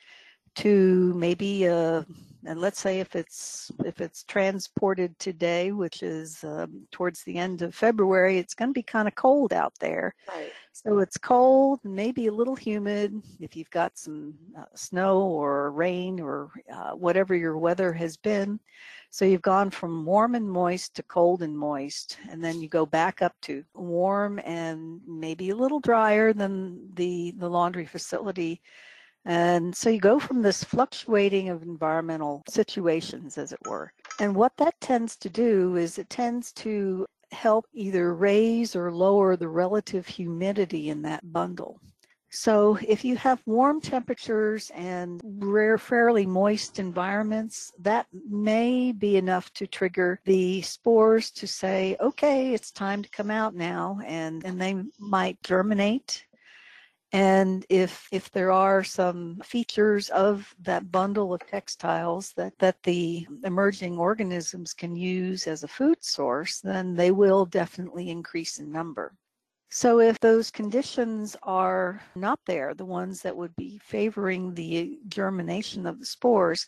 to 0.55 1.13
maybe 1.15 1.65
a 1.65 2.05
and 2.45 2.59
let's 2.59 2.79
say 2.79 3.00
if 3.00 3.15
it's 3.15 3.71
if 3.85 4.01
it's 4.01 4.23
transported 4.23 5.17
today 5.17 5.71
which 5.71 6.03
is 6.03 6.43
um, 6.43 6.85
towards 6.91 7.23
the 7.23 7.38
end 7.38 7.62
of 7.62 7.73
february 7.73 8.38
it's 8.38 8.53
going 8.53 8.69
to 8.69 8.73
be 8.73 8.83
kind 8.83 9.07
of 9.07 9.15
cold 9.15 9.53
out 9.53 9.73
there 9.79 10.13
right. 10.29 10.51
so 10.71 11.00
it's 11.00 11.17
cold 11.17 11.79
maybe 11.83 12.27
a 12.27 12.31
little 12.31 12.55
humid 12.55 13.19
if 13.39 13.55
you've 13.55 13.69
got 13.71 13.97
some 13.97 14.33
uh, 14.57 14.65
snow 14.75 15.21
or 15.21 15.71
rain 15.71 16.19
or 16.19 16.51
uh, 16.71 16.91
whatever 16.91 17.35
your 17.35 17.57
weather 17.57 17.91
has 17.93 18.17
been 18.17 18.59
so 19.13 19.25
you've 19.25 19.43
gone 19.43 19.70
from 19.70 20.05
warm 20.05 20.34
and 20.34 20.50
moist 20.50 20.96
to 20.96 21.03
cold 21.03 21.43
and 21.43 21.55
moist 21.55 22.17
and 22.32 22.43
then 22.43 22.60
you 22.60 22.67
go 22.67 22.84
back 22.84 23.22
up 23.22 23.36
to 23.41 23.63
warm 23.75 24.39
and 24.39 25.00
maybe 25.05 25.51
a 25.51 25.55
little 25.55 25.79
drier 25.79 26.34
than 26.34 26.79
the 26.96 27.32
the 27.38 27.48
laundry 27.48 27.86
facility 27.86 28.60
and 29.25 29.74
so 29.74 29.89
you 29.89 30.00
go 30.00 30.20
from 30.20 30.41
this 30.41 30.63
fluctuating 30.63 31.50
of 31.50 31.63
environmental 31.63 32.43
situations, 32.50 33.38
as 33.38 33.53
it 33.53 33.60
were. 33.65 33.93
And 34.20 34.36
what 34.36 34.58
that 34.58 34.79
tends 34.82 35.15
to 35.17 35.29
do 35.29 35.77
is 35.77 35.98
it 35.98 36.10
tends 36.10 36.51
to 36.53 37.08
help 37.32 37.65
either 37.74 38.13
raise 38.13 38.75
or 38.75 38.91
lower 38.91 39.36
the 39.36 39.48
relative 39.48 40.05
humidity 40.05 40.89
in 40.89 41.01
that 41.03 41.32
bundle. 41.32 41.79
So 42.36 42.80
if 42.86 43.06
you 43.06 43.16
have 43.18 43.42
warm 43.46 43.80
temperatures 43.80 44.72
and 44.74 45.22
rare, 45.24 45.78
fairly 45.78 46.25
moist 46.25 46.80
environments, 46.80 47.72
that 47.80 48.08
may 48.28 48.92
be 48.92 49.18
enough 49.18 49.54
to 49.54 49.68
trigger 49.68 50.20
the 50.25 50.62
spores 50.63 51.30
to 51.32 51.48
say, 51.48 51.96
okay, 52.00 52.54
it's 52.54 52.72
time 52.72 53.04
to 53.04 53.10
come 53.10 53.30
out 53.30 53.54
now. 53.54 54.00
And, 54.04 54.44
and 54.44 54.60
they 54.60 54.75
might 55.00 55.42
germinate 55.44 56.25
and 57.13 57.63
if 57.70 58.08
if 58.12 58.32
there 58.32 58.52
are 58.52 58.84
some 58.84 59.40
features 59.44 60.10
of 60.10 60.54
that 60.63 60.92
bundle 60.92 61.32
of 61.32 61.46
textiles 61.48 62.34
that, 62.34 62.58
that 62.58 62.82
the 62.82 63.28
emerging 63.44 64.00
organisms 64.00 64.74
can 64.74 64.96
use 64.96 65.46
as 65.46 65.63
a 65.63 65.68
food 65.68 66.04
source, 66.04 66.60
then 66.60 66.96
they 66.96 67.12
will 67.12 67.46
definitely 67.46 68.10
increase 68.10 68.58
in 68.58 68.72
number. 68.72 69.13
So 69.75 70.00
if 70.00 70.20
those 70.20 70.51
conditions 70.51 71.36
are 71.42 72.00
not 72.13 72.39
there, 72.46 72.75
the 72.75 72.86
ones 72.86 73.24
that 73.24 73.36
would 73.36 73.56
be 73.56 73.80
favoring 73.80 74.53
the 74.53 75.00
germination 75.08 75.88
of 75.88 76.00
the 76.00 76.06
spores, 76.06 76.68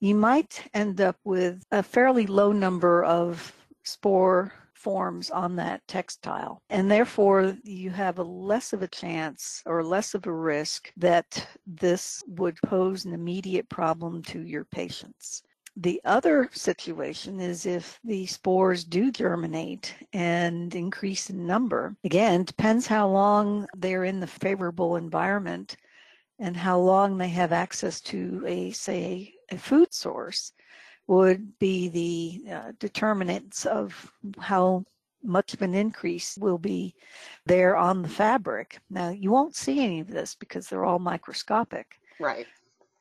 you 0.00 0.14
might 0.14 0.68
end 0.74 1.00
up 1.00 1.16
with 1.24 1.64
a 1.72 1.82
fairly 1.82 2.26
low 2.26 2.52
number 2.52 3.04
of 3.04 3.54
spore 3.84 4.52
forms 4.74 5.30
on 5.30 5.56
that 5.56 5.80
textile. 5.88 6.60
And 6.68 6.90
therefore, 6.90 7.56
you 7.64 7.88
have 7.88 8.18
a 8.18 8.22
less 8.22 8.74
of 8.74 8.82
a 8.82 8.88
chance 8.88 9.62
or 9.64 9.82
less 9.82 10.12
of 10.12 10.26
a 10.26 10.32
risk 10.32 10.92
that 10.98 11.48
this 11.66 12.22
would 12.26 12.58
pose 12.66 13.06
an 13.06 13.14
immediate 13.14 13.70
problem 13.70 14.22
to 14.24 14.42
your 14.42 14.66
patients. 14.66 15.42
The 15.76 16.00
other 16.04 16.50
situation 16.52 17.40
is 17.40 17.64
if 17.64 17.98
the 18.04 18.26
spores 18.26 18.84
do 18.84 19.10
germinate 19.10 19.94
and 20.12 20.74
increase 20.74 21.30
in 21.30 21.46
number. 21.46 21.96
Again, 22.04 22.44
depends 22.44 22.86
how 22.86 23.08
long 23.08 23.66
they're 23.74 24.04
in 24.04 24.20
the 24.20 24.26
favorable 24.26 24.96
environment 24.96 25.76
and 26.38 26.56
how 26.56 26.78
long 26.78 27.16
they 27.16 27.28
have 27.28 27.52
access 27.52 28.00
to 28.02 28.44
a, 28.46 28.70
say, 28.72 29.32
a 29.50 29.56
food 29.56 29.94
source 29.94 30.52
would 31.06 31.58
be 31.58 31.88
the 31.88 32.52
uh, 32.52 32.72
determinants 32.78 33.64
of 33.64 34.12
how 34.38 34.84
much 35.22 35.54
of 35.54 35.62
an 35.62 35.74
increase 35.74 36.36
will 36.36 36.58
be 36.58 36.94
there 37.46 37.76
on 37.76 38.02
the 38.02 38.08
fabric. 38.08 38.78
Now, 38.90 39.10
you 39.10 39.30
won't 39.30 39.56
see 39.56 39.80
any 39.84 40.00
of 40.00 40.08
this 40.08 40.34
because 40.34 40.68
they're 40.68 40.84
all 40.84 40.98
microscopic. 40.98 41.98
Right. 42.20 42.46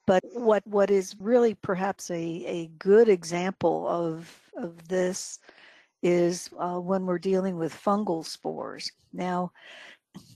But 0.08 0.24
what, 0.34 0.65
what 0.65 0.89
is 0.89 1.15
really 1.20 1.53
perhaps 1.53 2.10
a, 2.10 2.15
a 2.17 2.67
good 2.79 3.08
example 3.08 3.88
of, 3.88 4.39
of 4.58 4.88
this 4.88 5.39
is 6.01 6.50
uh, 6.58 6.79
when 6.79 7.05
we're 7.05 7.20
dealing 7.20 7.58
with 7.58 7.74
fungal 7.74 8.25
spores. 8.25 8.91
Now, 9.13 9.51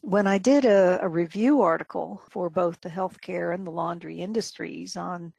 when 0.02 0.28
I 0.28 0.38
did 0.38 0.66
a, 0.66 1.00
a 1.02 1.10
review 1.10 1.62
article 1.62 2.22
for 2.30 2.50
both 2.50 2.80
the 2.82 2.90
healthcare 2.90 3.54
and 3.54 3.66
the 3.66 3.72
laundry 3.72 4.22
industries 4.22 4.96
on 4.96 5.34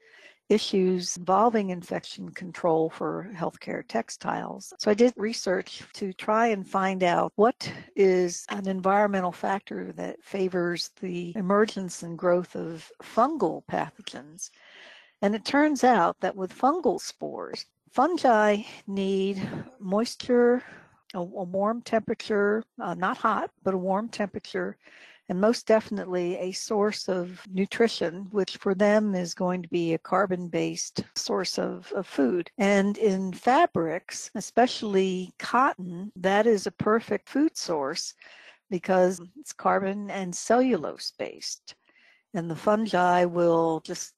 issues 0.48 1.16
involving 1.16 1.70
infection 1.70 2.30
control 2.30 2.90
for 2.90 3.30
healthcare 3.34 3.82
textiles. 3.86 4.72
So 4.78 4.90
I 4.90 4.94
did 4.94 5.12
research 5.16 5.82
to 5.94 6.12
try 6.12 6.48
and 6.48 6.66
find 6.66 7.02
out 7.02 7.32
what 7.36 7.70
is 7.96 8.44
an 8.50 8.68
environmental 8.68 9.32
factor 9.32 9.92
that 9.92 10.22
favors 10.22 10.90
the 11.00 11.32
emergence 11.36 12.02
and 12.02 12.16
growth 12.16 12.54
of 12.54 12.90
fungal 13.02 13.64
pathogens. 13.70 14.50
And 15.22 15.34
it 15.34 15.44
turns 15.44 15.82
out 15.82 16.20
that 16.20 16.36
with 16.36 16.56
fungal 16.56 17.00
spores, 17.00 17.66
fungi 17.90 18.62
need 18.86 19.42
moisture, 19.80 20.62
a, 21.14 21.18
a 21.18 21.22
warm 21.22 21.82
temperature, 21.82 22.62
uh, 22.80 22.94
not 22.94 23.16
hot, 23.16 23.50
but 23.62 23.74
a 23.74 23.78
warm 23.78 24.08
temperature 24.08 24.76
and 25.28 25.40
most 25.40 25.66
definitely 25.66 26.36
a 26.36 26.52
source 26.52 27.08
of 27.08 27.42
nutrition, 27.52 28.28
which 28.30 28.56
for 28.58 28.74
them 28.74 29.14
is 29.14 29.34
going 29.34 29.62
to 29.62 29.68
be 29.68 29.94
a 29.94 29.98
carbon 29.98 30.48
based 30.48 31.04
source 31.14 31.58
of, 31.58 31.92
of 31.92 32.06
food. 32.06 32.50
And 32.58 32.96
in 32.98 33.32
fabrics, 33.32 34.30
especially 34.34 35.32
cotton, 35.38 36.12
that 36.16 36.46
is 36.46 36.66
a 36.66 36.72
perfect 36.72 37.28
food 37.28 37.56
source 37.56 38.14
because 38.70 39.20
it's 39.38 39.52
carbon 39.52 40.10
and 40.10 40.34
cellulose 40.34 41.12
based. 41.18 41.74
And 42.34 42.50
the 42.50 42.56
fungi 42.56 43.24
will 43.24 43.80
just 43.80 44.14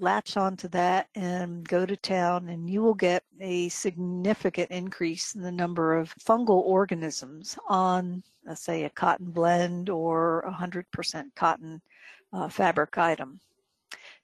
latch 0.00 0.36
onto 0.36 0.68
that 0.68 1.08
and 1.14 1.66
go 1.66 1.86
to 1.86 1.96
town, 1.96 2.48
and 2.48 2.68
you 2.68 2.82
will 2.82 2.94
get 2.94 3.24
a 3.40 3.68
significant 3.68 4.70
increase 4.70 5.34
in 5.34 5.42
the 5.42 5.52
number 5.52 5.96
of 5.96 6.14
fungal 6.16 6.62
organisms 6.62 7.58
on, 7.68 8.22
let's 8.44 8.62
say, 8.62 8.84
a 8.84 8.90
cotton 8.90 9.30
blend 9.30 9.88
or 9.88 10.44
100% 10.48 11.24
cotton 11.34 11.80
uh, 12.32 12.48
fabric 12.48 12.98
item. 12.98 13.40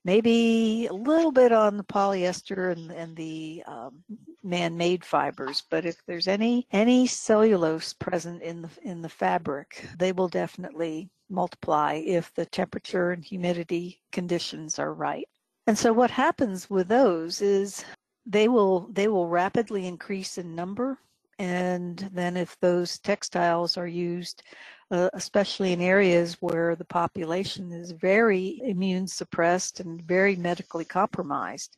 Maybe 0.05 0.87
a 0.91 0.95
little 0.95 1.31
bit 1.33 1.53
on 1.53 1.77
the 1.77 1.85
polyester 1.85 2.73
and, 2.73 2.91
and 2.91 3.17
the 3.17 3.63
um, 3.67 4.03
man-made 4.43 5.05
fibers, 5.05 5.63
but 5.71 5.85
if 5.85 6.05
there's 6.07 6.27
any 6.27 6.67
any 6.73 7.07
cellulose 7.07 7.93
present 7.93 8.43
in 8.43 8.63
the 8.63 8.71
in 8.83 9.03
the 9.03 9.09
fabric, 9.09 9.87
they 9.99 10.13
will 10.13 10.29
definitely 10.29 11.09
multiply 11.31 11.95
if 12.05 12.35
the 12.35 12.47
temperature 12.47 13.13
and 13.13 13.25
humidity 13.25 14.01
conditions 14.11 14.79
are 14.79 14.93
right. 14.93 15.29
And 15.67 15.79
so 15.79 15.93
what 15.93 16.11
happens 16.11 16.69
with 16.69 16.89
those 16.89 17.41
is 17.41 17.85
they 18.27 18.49
will 18.49 18.89
they 18.93 19.09
will 19.09 19.29
rapidly 19.29 19.87
increase 19.87 20.39
in 20.39 20.55
number 20.55 20.99
and 21.43 22.09
then 22.13 22.37
if 22.37 22.57
those 22.61 23.01
textiles 23.01 23.77
are 23.77 23.89
used 23.89 24.45
uh, 24.93 25.11
especially 25.15 25.73
in 25.73 25.81
areas 25.81 26.37
where 26.41 26.77
the 26.77 26.85
population 26.85 27.73
is 27.73 27.91
very 27.91 28.61
immune 28.63 29.09
suppressed 29.09 29.81
and 29.81 30.01
very 30.03 30.37
medically 30.37 30.85
compromised 30.85 31.77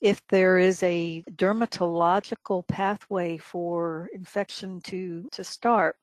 if 0.00 0.24
there 0.28 0.58
is 0.58 0.80
a 0.84 1.24
dermatological 1.32 2.64
pathway 2.68 3.36
for 3.36 4.08
infection 4.12 4.80
to 4.80 5.28
to 5.32 5.42
start 5.42 5.96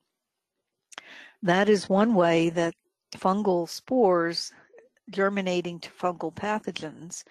that 1.42 1.70
is 1.70 1.88
one 1.88 2.14
way 2.14 2.50
that 2.50 2.76
fungal 3.16 3.70
spores 3.70 4.52
germinating 5.12 5.80
to 5.80 5.90
fungal 5.92 6.34
pathogens 6.34 7.24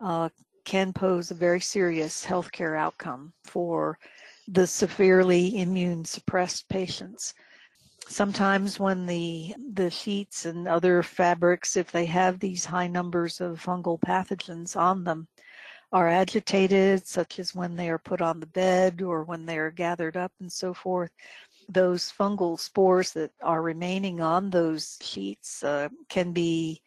uh, 0.00 0.28
can 0.64 0.92
pose 0.92 1.30
a 1.30 1.34
very 1.34 1.60
serious 1.60 2.26
healthcare 2.26 2.76
outcome 2.76 3.32
for 3.44 3.96
the 4.52 4.66
severely 4.66 5.58
immune 5.58 6.04
suppressed 6.04 6.68
patients. 6.68 7.34
Sometimes 8.08 8.80
when 8.80 9.06
the 9.06 9.54
the 9.74 9.90
sheets 9.90 10.44
and 10.44 10.66
other 10.66 11.02
fabrics, 11.02 11.76
if 11.76 11.92
they 11.92 12.06
have 12.06 12.40
these 12.40 12.64
high 12.64 12.88
numbers 12.88 13.40
of 13.40 13.62
fungal 13.62 14.00
pathogens 14.00 14.76
on 14.76 15.04
them, 15.04 15.28
are 15.92 16.08
agitated, 16.08 17.06
such 17.06 17.38
as 17.38 17.54
when 17.54 17.76
they 17.76 17.88
are 17.88 17.98
put 17.98 18.20
on 18.20 18.40
the 18.40 18.46
bed 18.46 19.02
or 19.02 19.24
when 19.24 19.46
they 19.46 19.58
are 19.58 19.70
gathered 19.70 20.16
up 20.16 20.32
and 20.40 20.52
so 20.52 20.72
forth, 20.72 21.10
those 21.68 22.12
fungal 22.12 22.58
spores 22.58 23.12
that 23.12 23.30
are 23.42 23.62
remaining 23.62 24.20
on 24.20 24.50
those 24.50 24.98
sheets 25.02 25.62
uh, 25.64 25.88
can 26.08 26.32
be 26.32 26.82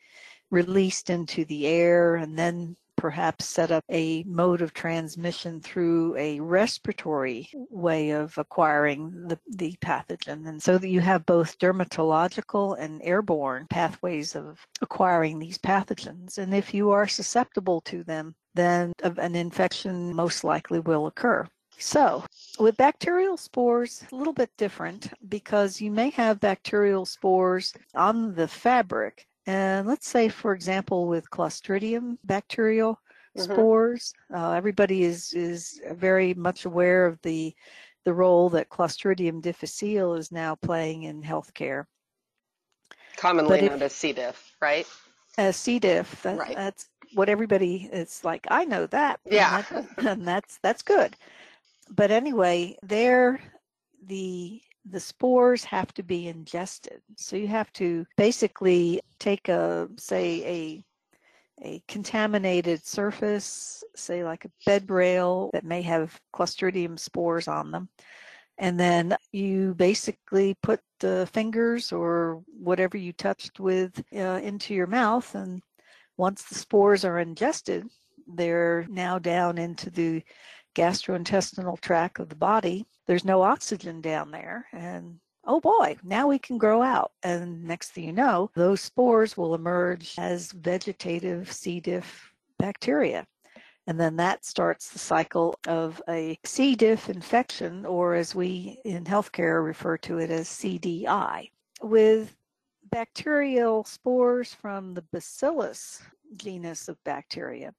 released 0.52 1.10
into 1.10 1.46
the 1.46 1.68
air 1.68 2.16
and 2.16 2.38
then 2.38 2.76
perhaps 3.04 3.44
set 3.44 3.70
up 3.70 3.84
a 3.92 4.24
mode 4.24 4.62
of 4.62 4.74
transmission 4.74 5.60
through 5.60 6.16
a 6.16 6.40
respiratory 6.40 7.50
way 7.70 8.12
of 8.12 8.38
acquiring 8.38 9.28
the, 9.28 9.38
the 9.46 9.76
pathogen. 9.82 10.48
And 10.48 10.64
so 10.64 10.78
that 10.78 10.88
you 10.88 11.02
have 11.02 11.26
both 11.26 11.60
dermatological 11.60 12.80
and 12.80 13.02
airborne 13.04 13.68
pathways 13.70 14.38
of 14.38 14.66
acquiring 14.82 15.38
these 15.38 15.58
pathogens. 15.58 16.38
And 16.38 16.54
if 16.54 16.74
you 16.74 16.92
are 16.92 17.06
susceptible 17.06 17.82
to 17.82 18.06
them, 18.06 18.36
then 18.56 18.94
an 19.02 19.36
infection 19.36 20.16
most 20.16 20.46
likely 20.46 20.80
will 20.80 21.06
occur. 21.06 21.46
So, 21.78 22.24
with 22.58 22.78
bacterial 22.78 23.36
spores, 23.36 24.06
a 24.14 24.16
little 24.16 24.32
bit 24.32 24.52
different 24.56 25.12
because 25.28 25.82
you 25.82 25.92
may 25.92 26.12
have 26.12 26.40
bacterial 26.40 27.06
spores 27.06 27.74
on 27.96 28.36
the 28.36 28.48
fabric 28.48 29.28
and 29.46 29.88
let's 29.88 30.08
say, 30.08 30.30
for 30.30 30.54
example, 30.54 31.08
with 31.08 31.30
Clostridium 31.30 32.18
bacterial 32.24 33.00
mm-hmm. 33.38 33.52
spores, 33.52 34.14
uh, 34.34 34.52
everybody 34.52 35.04
is 35.04 35.34
is 35.34 35.82
very 35.92 36.34
much 36.34 36.66
aware 36.66 37.06
of 37.06 37.22
the 37.22 37.54
the 38.06 38.14
role 38.14 38.50
that 38.50 38.70
Clostridium 38.70 39.42
difficile 39.42 40.16
is 40.16 40.32
now 40.32 40.56
playing 40.56 41.04
in 41.04 41.22
healthcare. 41.22 41.86
Commonly 43.18 43.62
but 43.62 43.66
known 43.66 43.76
if, 43.78 43.82
as 43.84 43.94
C. 43.94 44.14
diff, 44.14 44.56
right? 44.62 44.88
As 45.38 45.56
C. 45.56 45.80
diff, 45.80 46.22
that, 46.24 46.38
right. 46.38 46.56
that's 46.56 46.90
what 47.14 47.30
everybody 47.30 47.90
is 47.92 48.24
like. 48.24 48.48
I 48.50 48.66
know 48.66 48.88
that. 48.88 49.20
Yeah, 49.26 49.64
and, 49.70 49.88
that, 49.98 50.06
and 50.06 50.28
that's 50.28 50.60
that's 50.62 50.82
good. 50.82 51.16
But 51.90 52.12
anyway, 52.12 52.78
there 52.82 53.42
the 54.06 54.62
the 54.90 55.00
spores 55.00 55.64
have 55.64 55.94
to 55.94 56.04
be 56.04 56.28
ingested. 56.28 57.02
So 57.18 57.36
you 57.36 57.48
have 57.48 57.72
to 57.74 58.06
basically 58.18 59.02
take 59.20 59.50
a, 59.50 59.88
say, 59.98 60.46
a 60.46 60.86
a 61.62 61.82
contaminated 61.88 62.86
surface, 62.86 63.84
say 63.96 64.24
like 64.24 64.44
a 64.44 64.52
bed 64.66 64.90
rail 64.90 65.50
that 65.54 65.64
may 65.64 65.82
have 65.82 66.20
Clostridium 66.36 67.00
spores 67.00 67.48
on 67.48 67.72
them. 67.72 67.90
And 68.58 68.80
then 68.80 69.16
you 69.32 69.74
basically 69.76 70.56
put 70.62 70.80
the 71.00 71.28
fingers 71.32 71.92
or 71.92 72.44
whatever 72.48 72.98
you 72.98 73.14
touched 73.14 73.60
with 73.60 74.04
uh, 74.16 74.40
into 74.44 74.74
your 74.74 74.88
mouth. 74.88 75.34
And 75.36 75.62
once 76.18 76.44
the 76.44 76.56
spores 76.56 77.06
are 77.06 77.20
ingested, 77.20 77.88
they're 78.28 78.86
now 78.90 79.18
down 79.20 79.58
into 79.58 79.90
the 79.90 80.24
gastrointestinal 80.76 81.80
tract 81.80 82.20
of 82.20 82.30
the 82.30 82.36
body. 82.36 82.86
There's 83.06 83.26
no 83.26 83.42
oxygen 83.42 84.02
down 84.02 84.32
there. 84.32 84.68
And 84.72 85.20
oh 85.46 85.60
boy, 85.60 85.98
now 86.04 86.28
we 86.28 86.40
can 86.40 86.58
grow 86.58 86.82
out. 86.82 87.12
And 87.24 87.64
next 87.64 87.92
thing 87.92 88.06
you 88.06 88.14
know, 88.14 88.50
those 88.56 88.82
spores 88.82 89.38
will 89.38 89.56
emerge 89.56 90.16
as 90.18 90.52
vegetative 90.52 91.52
C. 91.52 91.80
diff 91.80 92.34
bacteria. 92.58 93.26
And 93.86 94.00
then 94.00 94.16
that 94.16 94.46
starts 94.46 94.90
the 94.90 95.00
cycle 95.00 95.60
of 95.68 96.02
a 96.08 96.40
C. 96.46 96.76
diff 96.76 97.10
infection, 97.10 97.86
or 97.86 98.16
as 98.16 98.34
we 98.34 98.80
in 98.86 99.04
healthcare 99.04 99.64
refer 99.64 99.98
to 99.98 100.20
it 100.20 100.30
as 100.30 100.48
CDI. 100.48 101.50
With 101.82 102.34
bacterial 102.92 103.84
spores 103.84 104.54
from 104.54 104.94
the 104.94 105.02
Bacillus 105.12 106.02
genus 106.38 106.88
of 106.88 107.04
bacteria, 107.04 107.74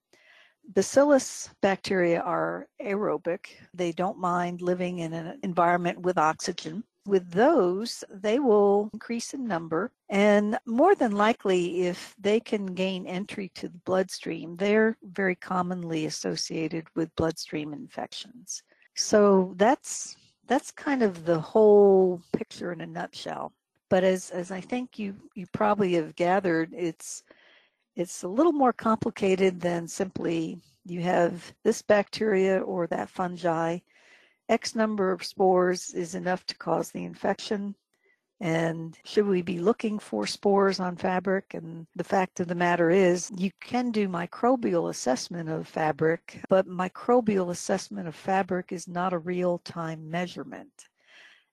Bacillus 0.69 1.51
bacteria 1.61 2.21
are 2.21 2.67
aerobic. 2.81 3.47
They 3.75 3.93
don't 3.93 4.19
mind 4.19 4.63
living 4.63 5.01
in 5.01 5.13
an 5.13 5.39
environment 5.43 6.01
with 6.01 6.19
oxygen. 6.19 6.85
With 7.07 7.31
those, 7.31 8.03
they 8.11 8.39
will 8.39 8.89
increase 8.95 9.35
in 9.35 9.47
number, 9.47 9.93
and 10.09 10.59
more 10.65 10.95
than 10.95 11.13
likely, 11.13 11.83
if 11.83 12.15
they 12.19 12.41
can 12.41 12.65
gain 12.65 13.07
entry 13.07 13.51
to 13.57 13.69
the 13.69 13.79
bloodstream, 13.85 14.57
they're 14.57 14.97
very 15.03 15.35
commonly 15.35 16.07
associated 16.07 16.87
with 16.95 17.15
bloodstream 17.15 17.75
infections. 17.75 18.63
So 18.95 19.53
that's 19.57 20.17
that's 20.47 20.71
kind 20.71 21.03
of 21.03 21.27
the 21.27 21.41
whole 21.41 22.23
picture 22.33 22.73
in 22.73 22.81
a 22.81 22.87
nutshell. 22.87 23.53
But 23.91 24.03
as 24.03 24.31
as 24.31 24.51
I 24.51 24.63
think 24.63 24.99
you 24.99 25.15
you 25.35 25.47
probably 25.53 25.93
have 25.95 26.17
gathered, 26.17 26.73
it's 26.73 27.23
it's 27.97 28.23
a 28.23 28.29
little 28.29 28.53
more 28.53 28.73
complicated 28.73 29.61
than 29.61 29.87
simply 29.89 30.61
you 30.85 31.01
have 31.01 31.53
this 31.63 31.83
bacteria 31.83 32.61
or 32.61 32.87
that 32.89 33.09
fungi. 33.09 33.79
X 34.49 34.75
number 34.75 35.11
of 35.11 35.25
spores 35.25 35.95
is 35.95 36.15
enough 36.15 36.45
to 36.47 36.57
cause 36.57 36.91
the 36.91 37.05
infection. 37.05 37.75
And 38.41 38.99
should 39.05 39.27
we 39.27 39.43
be 39.43 39.59
looking 39.59 39.99
for 39.99 40.27
spores 40.27 40.81
on 40.81 40.97
fabric? 40.97 41.55
And 41.55 41.87
the 41.95 42.05
fact 42.05 42.41
of 42.41 42.49
the 42.49 42.55
matter 42.55 42.91
is, 42.91 43.31
you 43.37 43.51
can 43.61 43.91
do 43.91 44.09
microbial 44.09 44.91
assessment 44.91 45.49
of 45.49 45.69
fabric, 45.69 46.41
but 46.49 46.67
microbial 46.67 47.51
assessment 47.51 48.09
of 48.09 48.15
fabric 48.15 48.73
is 48.73 48.89
not 48.89 49.13
a 49.13 49.19
real 49.19 49.59
time 49.59 50.11
measurement. 50.11 50.89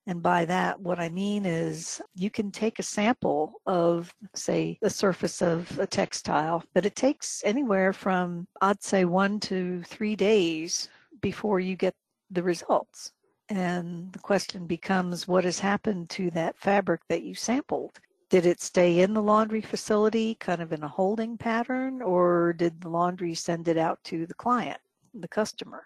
And 0.07 0.23
by 0.23 0.45
that, 0.45 0.79
what 0.79 0.99
I 0.99 1.09
mean 1.09 1.45
is 1.45 2.01
you 2.15 2.31
can 2.31 2.51
take 2.51 2.79
a 2.79 2.83
sample 2.83 3.61
of, 3.67 4.13
say, 4.33 4.79
the 4.81 4.89
surface 4.89 5.41
of 5.41 5.77
a 5.77 5.85
textile, 5.85 6.63
but 6.73 6.85
it 6.85 6.95
takes 6.95 7.43
anywhere 7.45 7.93
from, 7.93 8.47
I'd 8.61 8.81
say, 8.81 9.05
one 9.05 9.39
to 9.41 9.83
three 9.83 10.15
days 10.15 10.89
before 11.21 11.59
you 11.59 11.75
get 11.75 11.93
the 12.31 12.41
results. 12.41 13.11
And 13.49 14.11
the 14.13 14.19
question 14.19 14.65
becomes 14.65 15.27
what 15.27 15.43
has 15.43 15.59
happened 15.59 16.09
to 16.11 16.31
that 16.31 16.57
fabric 16.57 17.01
that 17.09 17.23
you 17.23 17.35
sampled? 17.35 17.99
Did 18.29 18.45
it 18.45 18.61
stay 18.61 19.01
in 19.01 19.13
the 19.13 19.21
laundry 19.21 19.61
facility 19.61 20.35
kind 20.35 20.61
of 20.61 20.71
in 20.71 20.83
a 20.83 20.87
holding 20.87 21.37
pattern, 21.37 22.01
or 22.01 22.53
did 22.53 22.81
the 22.81 22.89
laundry 22.89 23.35
send 23.35 23.67
it 23.67 23.77
out 23.77 23.99
to 24.05 24.25
the 24.25 24.33
client, 24.33 24.79
the 25.13 25.27
customer? 25.27 25.83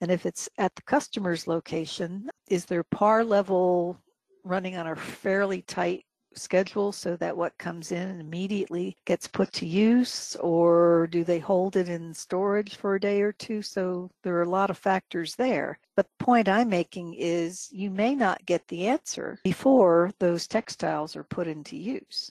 And 0.00 0.10
if 0.10 0.26
it's 0.26 0.48
at 0.58 0.74
the 0.74 0.82
customer's 0.82 1.46
location, 1.46 2.28
is 2.48 2.64
there 2.64 2.84
par 2.84 3.24
level 3.24 3.98
running 4.44 4.76
on 4.76 4.86
a 4.86 4.96
fairly 4.96 5.62
tight 5.62 6.04
schedule 6.34 6.92
so 6.92 7.16
that 7.16 7.36
what 7.36 7.58
comes 7.58 7.92
in 7.92 8.20
immediately 8.20 8.96
gets 9.04 9.26
put 9.26 9.52
to 9.52 9.66
use? 9.66 10.36
Or 10.40 11.08
do 11.10 11.24
they 11.24 11.38
hold 11.38 11.76
it 11.76 11.88
in 11.88 12.14
storage 12.14 12.76
for 12.76 12.94
a 12.94 13.00
day 13.00 13.20
or 13.22 13.32
two? 13.32 13.62
So 13.62 14.10
there 14.22 14.36
are 14.36 14.42
a 14.42 14.48
lot 14.48 14.70
of 14.70 14.78
factors 14.78 15.34
there. 15.34 15.78
But 15.96 16.06
the 16.06 16.24
point 16.24 16.48
i'm 16.48 16.68
making 16.68 17.14
is 17.14 17.68
you 17.72 17.90
may 17.90 18.14
not 18.14 18.46
get 18.46 18.66
the 18.68 18.86
answer 18.86 19.40
before 19.42 20.12
those 20.20 20.46
textiles 20.46 21.16
are 21.16 21.24
put 21.24 21.48
into 21.48 21.76
use. 21.76 22.30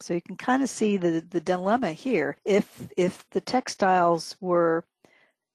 So 0.00 0.12
you 0.12 0.20
can 0.20 0.36
kind 0.36 0.62
of 0.62 0.68
see 0.68 0.98
the, 0.98 1.24
the 1.30 1.40
dilemma 1.40 1.92
here. 1.92 2.36
If 2.44 2.88
if 2.98 3.24
the 3.30 3.40
textiles 3.40 4.36
were 4.40 4.84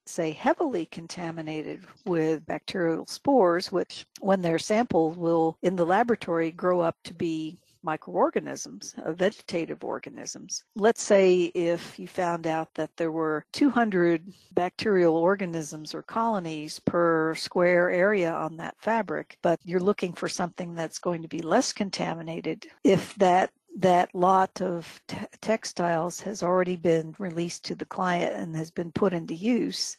say, 0.05 0.31
heavily 0.31 0.85
contaminated 0.87 1.85
with 2.05 2.45
bacterial 2.45 3.05
spores, 3.07 3.71
which, 3.71 4.05
when 4.19 4.41
they're 4.41 4.59
sampled, 4.59 5.17
will 5.17 5.57
in 5.61 5.75
the 5.75 5.85
laboratory 5.85 6.51
grow 6.51 6.79
up 6.81 6.95
to 7.03 7.13
be 7.13 7.57
microorganisms, 7.83 8.95
uh, 9.05 9.11
vegetative 9.11 9.83
organisms. 9.83 10.63
Let's 10.75 11.01
say 11.01 11.45
if 11.55 11.97
you 11.97 12.07
found 12.07 12.47
out 12.47 12.73
that 12.75 12.95
there 12.97 13.11
were 13.11 13.45
200 13.53 14.31
bacterial 14.53 15.15
organisms 15.15 15.93
or 15.93 16.03
colonies 16.03 16.79
per 16.79 17.35
square 17.35 17.89
area 17.89 18.31
on 18.31 18.57
that 18.57 18.75
fabric, 18.79 19.37
but 19.41 19.59
you're 19.63 19.79
looking 19.79 20.13
for 20.13 20.29
something 20.29 20.75
that's 20.75 20.99
going 20.99 21.21
to 21.21 21.27
be 21.27 21.41
less 21.41 21.73
contaminated. 21.73 22.67
If 22.83 23.15
that 23.15 23.51
that 23.79 24.13
lot 24.13 24.61
of 24.61 25.01
t- 25.07 25.17
textiles 25.41 26.19
has 26.21 26.43
already 26.43 26.75
been 26.75 27.15
released 27.19 27.65
to 27.65 27.75
the 27.75 27.85
client 27.85 28.35
and 28.35 28.55
has 28.55 28.71
been 28.71 28.91
put 28.91 29.13
into 29.13 29.33
use, 29.33 29.97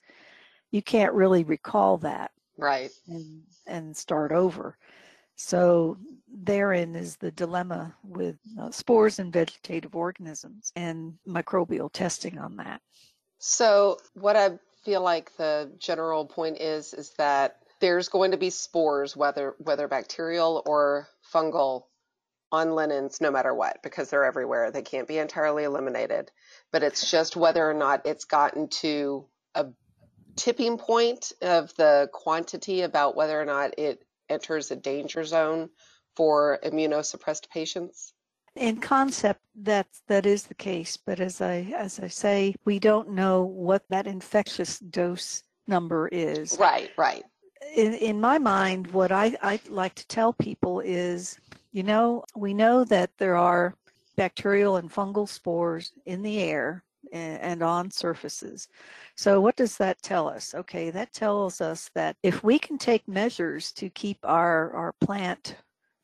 you 0.70 0.82
can't 0.82 1.14
really 1.14 1.44
recall 1.44 1.98
that. 1.98 2.30
Right. 2.58 2.90
And, 3.08 3.42
and 3.66 3.96
start 3.96 4.32
over. 4.32 4.76
So 5.36 5.96
therein 6.32 6.94
is 6.94 7.16
the 7.16 7.30
dilemma 7.32 7.94
with 8.04 8.36
uh, 8.60 8.70
spores 8.70 9.18
and 9.18 9.32
vegetative 9.32 9.96
organisms 9.96 10.72
and 10.76 11.14
microbial 11.26 11.90
testing 11.92 12.38
on 12.38 12.56
that. 12.56 12.80
So 13.38 13.98
what 14.14 14.36
I 14.36 14.58
feel 14.84 15.00
like 15.00 15.36
the 15.36 15.72
general 15.78 16.26
point 16.26 16.60
is 16.60 16.94
is 16.94 17.10
that 17.18 17.56
there's 17.80 18.08
going 18.08 18.30
to 18.30 18.36
be 18.36 18.50
spores 18.50 19.16
whether 19.16 19.56
whether 19.58 19.88
bacterial 19.88 20.62
or 20.66 21.08
fungal 21.34 21.84
on 22.52 22.74
linens 22.74 23.20
no 23.20 23.30
matter 23.30 23.54
what 23.54 23.82
because 23.82 24.10
they're 24.10 24.24
everywhere. 24.24 24.70
They 24.70 24.82
can't 24.82 25.08
be 25.08 25.18
entirely 25.18 25.64
eliminated. 25.64 26.30
But 26.70 26.82
it's 26.82 27.10
just 27.10 27.34
whether 27.34 27.68
or 27.68 27.74
not 27.74 28.06
it's 28.06 28.24
gotten 28.24 28.68
to 28.68 29.26
a 29.54 29.66
tipping 30.36 30.78
point 30.78 31.32
of 31.42 31.74
the 31.76 32.08
quantity 32.12 32.82
about 32.82 33.16
whether 33.16 33.40
or 33.40 33.44
not 33.44 33.78
it 33.78 34.04
enters 34.28 34.70
a 34.70 34.76
danger 34.76 35.24
zone 35.24 35.70
for 36.16 36.58
immunosuppressed 36.64 37.48
patients? 37.50 38.12
In 38.54 38.80
concept, 38.80 39.40
that 39.62 39.86
that 40.08 40.26
is 40.26 40.44
the 40.44 40.54
case, 40.54 40.98
but 40.98 41.20
as 41.20 41.40
I 41.40 41.72
as 41.74 41.98
I 41.98 42.08
say, 42.08 42.54
we 42.66 42.78
don't 42.78 43.10
know 43.10 43.44
what 43.44 43.82
that 43.88 44.06
infectious 44.06 44.78
dose 44.78 45.42
number 45.66 46.08
is. 46.08 46.58
Right, 46.58 46.90
right. 46.98 47.24
In 47.74 47.94
in 47.94 48.20
my 48.20 48.38
mind, 48.38 48.88
what 48.88 49.10
I, 49.10 49.36
I 49.42 49.58
like 49.70 49.94
to 49.94 50.06
tell 50.06 50.34
people 50.34 50.80
is, 50.80 51.38
you 51.72 51.82
know, 51.82 52.24
we 52.36 52.54
know 52.54 52.84
that 52.84 53.10
there 53.18 53.36
are 53.36 53.74
bacterial 54.16 54.76
and 54.76 54.92
fungal 54.92 55.28
spores 55.28 55.92
in 56.06 56.22
the 56.22 56.38
air 56.40 56.84
and 57.12 57.62
on 57.62 57.90
surfaces. 57.90 58.68
So, 59.16 59.40
what 59.40 59.56
does 59.56 59.76
that 59.78 60.00
tell 60.02 60.28
us? 60.28 60.54
Okay, 60.54 60.90
that 60.90 61.12
tells 61.12 61.60
us 61.60 61.90
that 61.94 62.16
if 62.22 62.44
we 62.44 62.58
can 62.58 62.78
take 62.78 63.06
measures 63.08 63.72
to 63.72 63.90
keep 63.90 64.18
our, 64.22 64.70
our 64.72 64.92
plant 65.00 65.56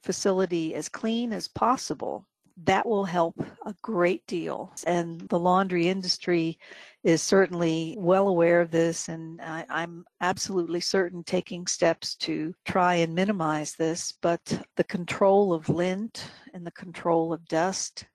facility 0.02 0.74
as 0.74 0.88
clean 0.88 1.33
as 1.33 1.48
possible, 1.48 2.26
that 2.64 2.86
will 2.86 3.04
help 3.04 3.34
a 3.66 3.74
great 3.82 4.26
deal. 4.26 4.72
And 4.86 5.20
the 5.28 5.38
laundry 5.38 5.88
industry 5.88 6.58
is 7.04 7.22
certainly 7.22 7.94
well 7.98 8.28
aware 8.28 8.60
of 8.60 8.70
this, 8.70 9.08
and 9.08 9.40
I, 9.40 9.64
am 9.70 10.04
absolutely 10.20 10.80
certain 10.80 11.22
taking 11.22 11.66
steps 11.66 12.14
to 12.16 12.54
try 12.64 12.96
and 12.96 13.14
minimize 13.14 13.74
this. 13.74 14.12
But 14.20 14.62
the 14.76 14.84
control 14.84 15.52
of 15.52 15.68
lint 15.68 16.30
and 16.52 16.66
the 16.66 16.72
control 16.72 17.32
of 17.32 17.46
dust 17.46 18.06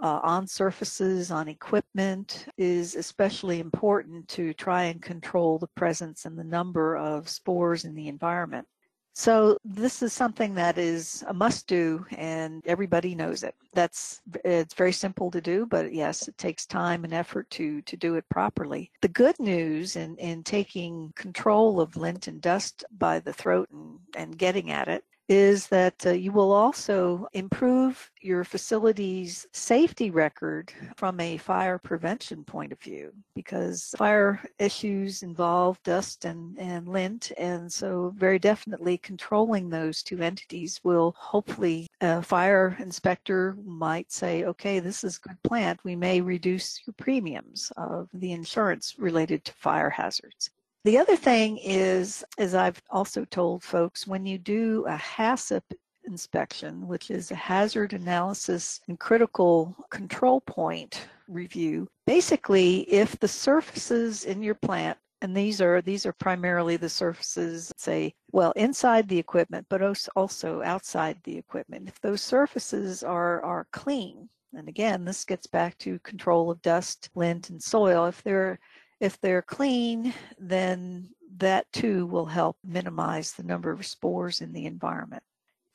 uh, 0.00 0.20
on 0.22 0.46
surfaces, 0.46 1.30
on 1.30 1.48
equipment, 1.48 2.46
is 2.56 2.96
especially 2.96 3.60
important 3.60 4.26
to 4.28 4.54
try 4.54 4.84
and 4.84 5.02
control 5.02 5.58
the 5.58 5.68
presence 5.76 6.24
and 6.24 6.38
the 6.38 6.44
number 6.44 6.96
of 6.96 7.28
spores 7.28 7.84
in 7.84 7.94
the 7.94 8.08
environment. 8.08 8.66
So 9.14 9.58
this 9.64 10.02
is 10.02 10.12
something 10.12 10.54
that 10.54 10.78
is 10.78 11.22
a 11.28 11.34
must 11.34 11.66
do 11.66 12.06
and 12.12 12.62
everybody 12.66 13.14
knows 13.14 13.42
it. 13.42 13.54
That's 13.74 14.22
it's 14.44 14.74
very 14.74 14.92
simple 14.92 15.30
to 15.30 15.40
do, 15.40 15.66
but 15.66 15.92
yes, 15.92 16.28
it 16.28 16.38
takes 16.38 16.66
time 16.66 17.04
and 17.04 17.12
effort 17.12 17.50
to 17.50 17.82
to 17.82 17.96
do 17.96 18.14
it 18.16 18.28
properly. 18.30 18.90
The 19.00 19.08
good 19.08 19.38
news 19.38 19.96
in, 19.96 20.16
in 20.16 20.42
taking 20.42 21.12
control 21.14 21.80
of 21.80 21.96
lint 21.96 22.26
and 22.26 22.40
dust 22.40 22.84
by 22.98 23.20
the 23.20 23.32
throat 23.32 23.68
and, 23.70 23.98
and 24.16 24.38
getting 24.38 24.70
at 24.70 24.88
it 24.88 25.04
is 25.28 25.66
that 25.68 26.06
uh, 26.06 26.10
you 26.10 26.32
will 26.32 26.52
also 26.52 27.26
improve 27.32 28.10
your 28.20 28.44
facility's 28.44 29.46
safety 29.52 30.10
record 30.10 30.72
from 30.96 31.18
a 31.20 31.36
fire 31.36 31.78
prevention 31.78 32.44
point 32.44 32.72
of 32.72 32.80
view 32.80 33.12
because 33.34 33.94
fire 33.96 34.40
issues 34.58 35.22
involve 35.22 35.82
dust 35.82 36.24
and, 36.24 36.58
and 36.58 36.88
lint. 36.88 37.32
And 37.38 37.72
so, 37.72 38.12
very 38.16 38.38
definitely, 38.38 38.98
controlling 38.98 39.68
those 39.68 40.02
two 40.02 40.20
entities 40.20 40.80
will 40.84 41.14
hopefully, 41.18 41.86
a 42.00 42.22
fire 42.22 42.76
inspector 42.78 43.56
might 43.64 44.12
say, 44.12 44.44
okay, 44.44 44.80
this 44.80 45.04
is 45.04 45.16
a 45.18 45.28
good 45.28 45.42
plant. 45.42 45.80
We 45.84 45.96
may 45.96 46.20
reduce 46.20 46.80
your 46.86 46.94
premiums 46.94 47.72
of 47.76 48.08
the 48.12 48.32
insurance 48.32 48.96
related 48.98 49.44
to 49.44 49.52
fire 49.52 49.90
hazards. 49.90 50.50
The 50.84 50.98
other 50.98 51.14
thing 51.14 51.58
is, 51.58 52.24
as 52.38 52.56
I've 52.56 52.82
also 52.90 53.24
told 53.24 53.62
folks, 53.62 54.06
when 54.06 54.26
you 54.26 54.36
do 54.36 54.84
a 54.88 54.96
HACCP 54.96 55.62
inspection, 56.04 56.88
which 56.88 57.08
is 57.10 57.30
a 57.30 57.36
hazard 57.36 57.92
analysis 57.92 58.80
and 58.88 58.98
critical 58.98 59.76
control 59.90 60.40
point 60.40 61.06
review, 61.28 61.88
basically 62.04 62.80
if 62.92 63.16
the 63.20 63.28
surfaces 63.28 64.24
in 64.24 64.42
your 64.42 64.56
plant 64.56 64.98
and 65.20 65.36
these 65.36 65.60
are 65.60 65.80
these 65.80 66.04
are 66.04 66.12
primarily 66.12 66.76
the 66.76 66.88
surfaces 66.88 67.72
say 67.76 68.12
well 68.32 68.50
inside 68.56 69.08
the 69.08 69.18
equipment 69.18 69.64
but 69.70 69.80
also 70.16 70.62
outside 70.62 71.16
the 71.22 71.38
equipment 71.38 71.88
if 71.88 72.00
those 72.00 72.20
surfaces 72.20 73.04
are 73.04 73.40
are 73.44 73.68
clean 73.72 74.28
and 74.52 74.68
again 74.68 75.04
this 75.04 75.24
gets 75.24 75.46
back 75.46 75.78
to 75.78 76.00
control 76.00 76.50
of 76.50 76.60
dust 76.62 77.08
lint 77.14 77.50
and 77.50 77.62
soil 77.62 78.04
if 78.06 78.20
they're 78.24 78.58
if 79.02 79.20
they're 79.20 79.42
clean, 79.42 80.14
then 80.38 81.10
that 81.36 81.70
too 81.72 82.06
will 82.06 82.26
help 82.26 82.56
minimize 82.64 83.32
the 83.32 83.42
number 83.42 83.72
of 83.72 83.84
spores 83.84 84.40
in 84.40 84.52
the 84.52 84.64
environment. 84.64 85.24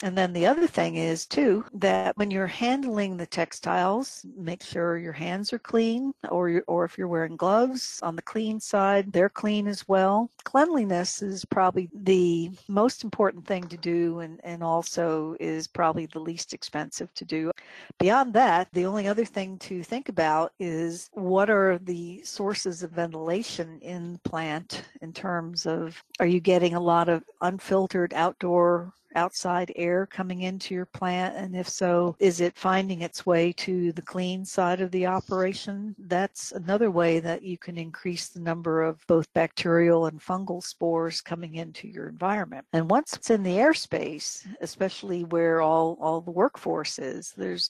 And 0.03 0.15
then 0.15 0.31
the 0.31 0.45
other 0.45 0.67
thing 0.67 0.95
is 0.95 1.25
too 1.25 1.65
that 1.73 2.15
when 2.17 2.29
you're 2.29 2.45
handling 2.45 3.17
the 3.17 3.25
textiles, 3.25 4.23
make 4.37 4.61
sure 4.61 4.99
your 4.99 5.11
hands 5.11 5.51
are 5.51 5.59
clean, 5.59 6.13
or 6.29 6.63
or 6.67 6.85
if 6.85 6.97
you're 6.97 7.07
wearing 7.07 7.35
gloves 7.35 7.99
on 8.03 8.15
the 8.15 8.21
clean 8.21 8.59
side, 8.59 9.11
they're 9.11 9.27
clean 9.27 9.67
as 9.67 9.87
well. 9.87 10.29
Cleanliness 10.43 11.23
is 11.23 11.43
probably 11.45 11.89
the 11.93 12.51
most 12.67 13.03
important 13.03 13.47
thing 13.47 13.67
to 13.69 13.77
do, 13.77 14.19
and 14.19 14.39
and 14.43 14.63
also 14.63 15.35
is 15.39 15.67
probably 15.67 16.05
the 16.05 16.19
least 16.19 16.53
expensive 16.53 17.11
to 17.15 17.25
do. 17.25 17.51
Beyond 17.99 18.33
that, 18.33 18.67
the 18.73 18.85
only 18.85 19.07
other 19.07 19.25
thing 19.25 19.57
to 19.59 19.83
think 19.83 20.09
about 20.09 20.53
is 20.59 21.09
what 21.13 21.49
are 21.49 21.77
the 21.79 22.21
sources 22.23 22.83
of 22.83 22.91
ventilation 22.91 23.79
in 23.81 24.19
plant 24.23 24.83
in 25.01 25.13
terms 25.13 25.65
of 25.65 26.03
are 26.19 26.25
you 26.25 26.39
getting 26.39 26.75
a 26.75 26.79
lot 26.79 27.09
of 27.09 27.23
unfiltered 27.41 28.13
outdoor 28.13 28.93
outside 29.15 29.71
air 29.75 30.05
coming 30.05 30.41
into 30.41 30.73
your 30.73 30.85
plant? 30.85 31.35
And 31.35 31.55
if 31.55 31.67
so, 31.67 32.15
is 32.19 32.41
it 32.41 32.57
finding 32.57 33.01
its 33.01 33.25
way 33.25 33.53
to 33.53 33.91
the 33.93 34.01
clean 34.01 34.45
side 34.45 34.81
of 34.81 34.91
the 34.91 35.07
operation? 35.07 35.95
That's 35.97 36.51
another 36.51 36.91
way 36.91 37.19
that 37.19 37.43
you 37.43 37.57
can 37.57 37.77
increase 37.77 38.29
the 38.29 38.41
number 38.41 38.83
of 38.83 39.05
both 39.07 39.31
bacterial 39.33 40.05
and 40.07 40.21
fungal 40.21 40.63
spores 40.63 41.21
coming 41.21 41.55
into 41.55 41.87
your 41.87 42.07
environment. 42.07 42.65
And 42.73 42.89
once 42.89 43.13
it's 43.13 43.29
in 43.29 43.43
the 43.43 43.57
airspace, 43.57 44.45
especially 44.61 45.23
where 45.23 45.61
all, 45.61 45.97
all 46.01 46.21
the 46.21 46.31
workforce 46.31 46.99
is, 46.99 47.33
there's 47.37 47.69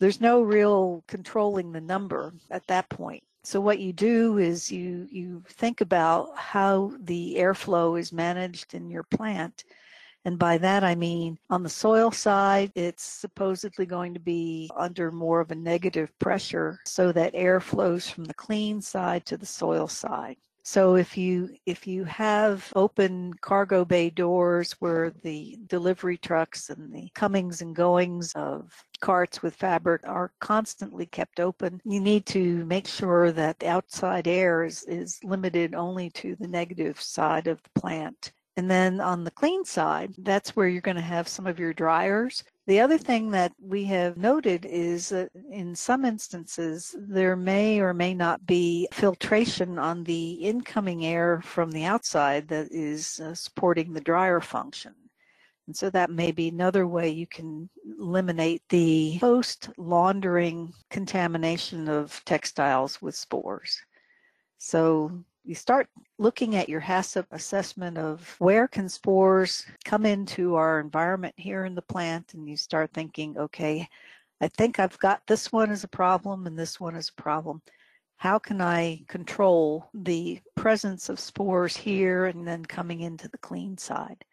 there's 0.00 0.20
no 0.20 0.42
real 0.42 1.04
controlling 1.06 1.72
the 1.72 1.80
number 1.80 2.34
at 2.50 2.66
that 2.66 2.88
point. 2.88 3.22
So 3.44 3.60
what 3.60 3.78
you 3.78 3.92
do 3.92 4.38
is 4.38 4.72
you 4.72 5.06
you 5.10 5.44
think 5.48 5.80
about 5.82 6.36
how 6.36 6.92
the 7.00 7.36
airflow 7.36 7.98
is 7.98 8.12
managed 8.12 8.74
in 8.74 8.90
your 8.90 9.02
plant 9.02 9.64
and 10.24 10.38
by 10.38 10.58
that, 10.58 10.84
I 10.84 10.94
mean 10.94 11.38
on 11.50 11.62
the 11.62 11.68
soil 11.68 12.10
side, 12.10 12.72
it's 12.74 13.02
supposedly 13.02 13.86
going 13.86 14.14
to 14.14 14.20
be 14.20 14.70
under 14.76 15.10
more 15.10 15.40
of 15.40 15.50
a 15.50 15.54
negative 15.54 16.10
pressure 16.18 16.78
so 16.86 17.12
that 17.12 17.34
air 17.34 17.60
flows 17.60 18.08
from 18.08 18.24
the 18.24 18.34
clean 18.34 18.80
side 18.80 19.26
to 19.26 19.36
the 19.36 19.46
soil 19.46 19.86
side. 19.86 20.36
So 20.66 20.96
if 20.96 21.18
you 21.18 21.50
if 21.66 21.86
you 21.86 22.04
have 22.04 22.72
open 22.74 23.34
cargo 23.34 23.84
bay 23.84 24.08
doors 24.08 24.72
where 24.78 25.10
the 25.22 25.58
delivery 25.66 26.16
trucks 26.16 26.70
and 26.70 26.90
the 26.90 27.10
comings 27.14 27.60
and 27.60 27.76
goings 27.76 28.32
of 28.34 28.72
carts 29.00 29.42
with 29.42 29.54
fabric 29.54 30.00
are 30.06 30.32
constantly 30.40 31.04
kept 31.04 31.38
open, 31.38 31.82
you 31.84 32.00
need 32.00 32.24
to 32.26 32.64
make 32.64 32.86
sure 32.86 33.30
that 33.32 33.58
the 33.58 33.68
outside 33.68 34.26
air 34.26 34.64
is, 34.64 34.84
is 34.84 35.20
limited 35.22 35.74
only 35.74 36.08
to 36.10 36.34
the 36.36 36.48
negative 36.48 36.98
side 36.98 37.46
of 37.46 37.62
the 37.62 37.80
plant. 37.80 38.32
And 38.56 38.70
then 38.70 39.00
on 39.00 39.24
the 39.24 39.32
clean 39.32 39.64
side, 39.64 40.14
that's 40.18 40.54
where 40.54 40.68
you're 40.68 40.80
going 40.80 40.96
to 40.96 41.02
have 41.02 41.26
some 41.26 41.46
of 41.46 41.58
your 41.58 41.72
dryers. 41.72 42.44
The 42.66 42.80
other 42.80 42.98
thing 42.98 43.32
that 43.32 43.52
we 43.60 43.84
have 43.86 44.16
noted 44.16 44.64
is 44.64 45.08
that 45.08 45.30
in 45.50 45.74
some 45.74 46.04
instances, 46.04 46.94
there 46.98 47.34
may 47.34 47.80
or 47.80 47.92
may 47.92 48.14
not 48.14 48.46
be 48.46 48.86
filtration 48.92 49.78
on 49.78 50.04
the 50.04 50.32
incoming 50.34 51.04
air 51.04 51.42
from 51.42 51.72
the 51.72 51.84
outside 51.84 52.46
that 52.48 52.68
is 52.70 53.20
uh, 53.20 53.34
supporting 53.34 53.92
the 53.92 54.00
dryer 54.00 54.40
function. 54.40 54.94
And 55.66 55.76
so 55.76 55.90
that 55.90 56.10
may 56.10 56.30
be 56.30 56.48
another 56.48 56.86
way 56.86 57.08
you 57.08 57.26
can 57.26 57.68
eliminate 57.98 58.62
the 58.68 59.18
post 59.18 59.70
laundering 59.78 60.72
contamination 60.90 61.88
of 61.88 62.22
textiles 62.24 63.02
with 63.02 63.16
spores. 63.16 63.80
So 64.58 65.24
you 65.44 65.54
start 65.54 65.88
looking 66.18 66.56
at 66.56 66.68
your 66.68 66.80
HACCP 66.80 67.26
assessment 67.30 67.98
of 67.98 68.34
where 68.38 68.66
can 68.66 68.88
spores 68.88 69.66
come 69.84 70.06
into 70.06 70.54
our 70.54 70.80
environment 70.80 71.34
here 71.36 71.66
in 71.66 71.74
the 71.74 71.82
plant 71.82 72.32
and 72.32 72.48
you 72.48 72.56
start 72.56 72.90
thinking, 72.92 73.36
okay, 73.36 73.86
I 74.40 74.48
think 74.48 74.78
I've 74.78 74.98
got 74.98 75.26
this 75.26 75.52
one 75.52 75.70
as 75.70 75.84
a 75.84 75.88
problem 75.88 76.46
and 76.46 76.58
this 76.58 76.80
one 76.80 76.96
as 76.96 77.10
a 77.10 77.22
problem. 77.22 77.60
How 78.16 78.38
can 78.38 78.62
I 78.62 79.04
control 79.06 79.90
the 79.92 80.40
presence 80.54 81.08
of 81.10 81.20
spores 81.20 81.76
here 81.76 82.26
and 82.26 82.46
then 82.46 82.64
coming 82.64 83.00
into 83.00 83.28
the 83.28 83.38
clean 83.38 83.76
side? 83.76 84.24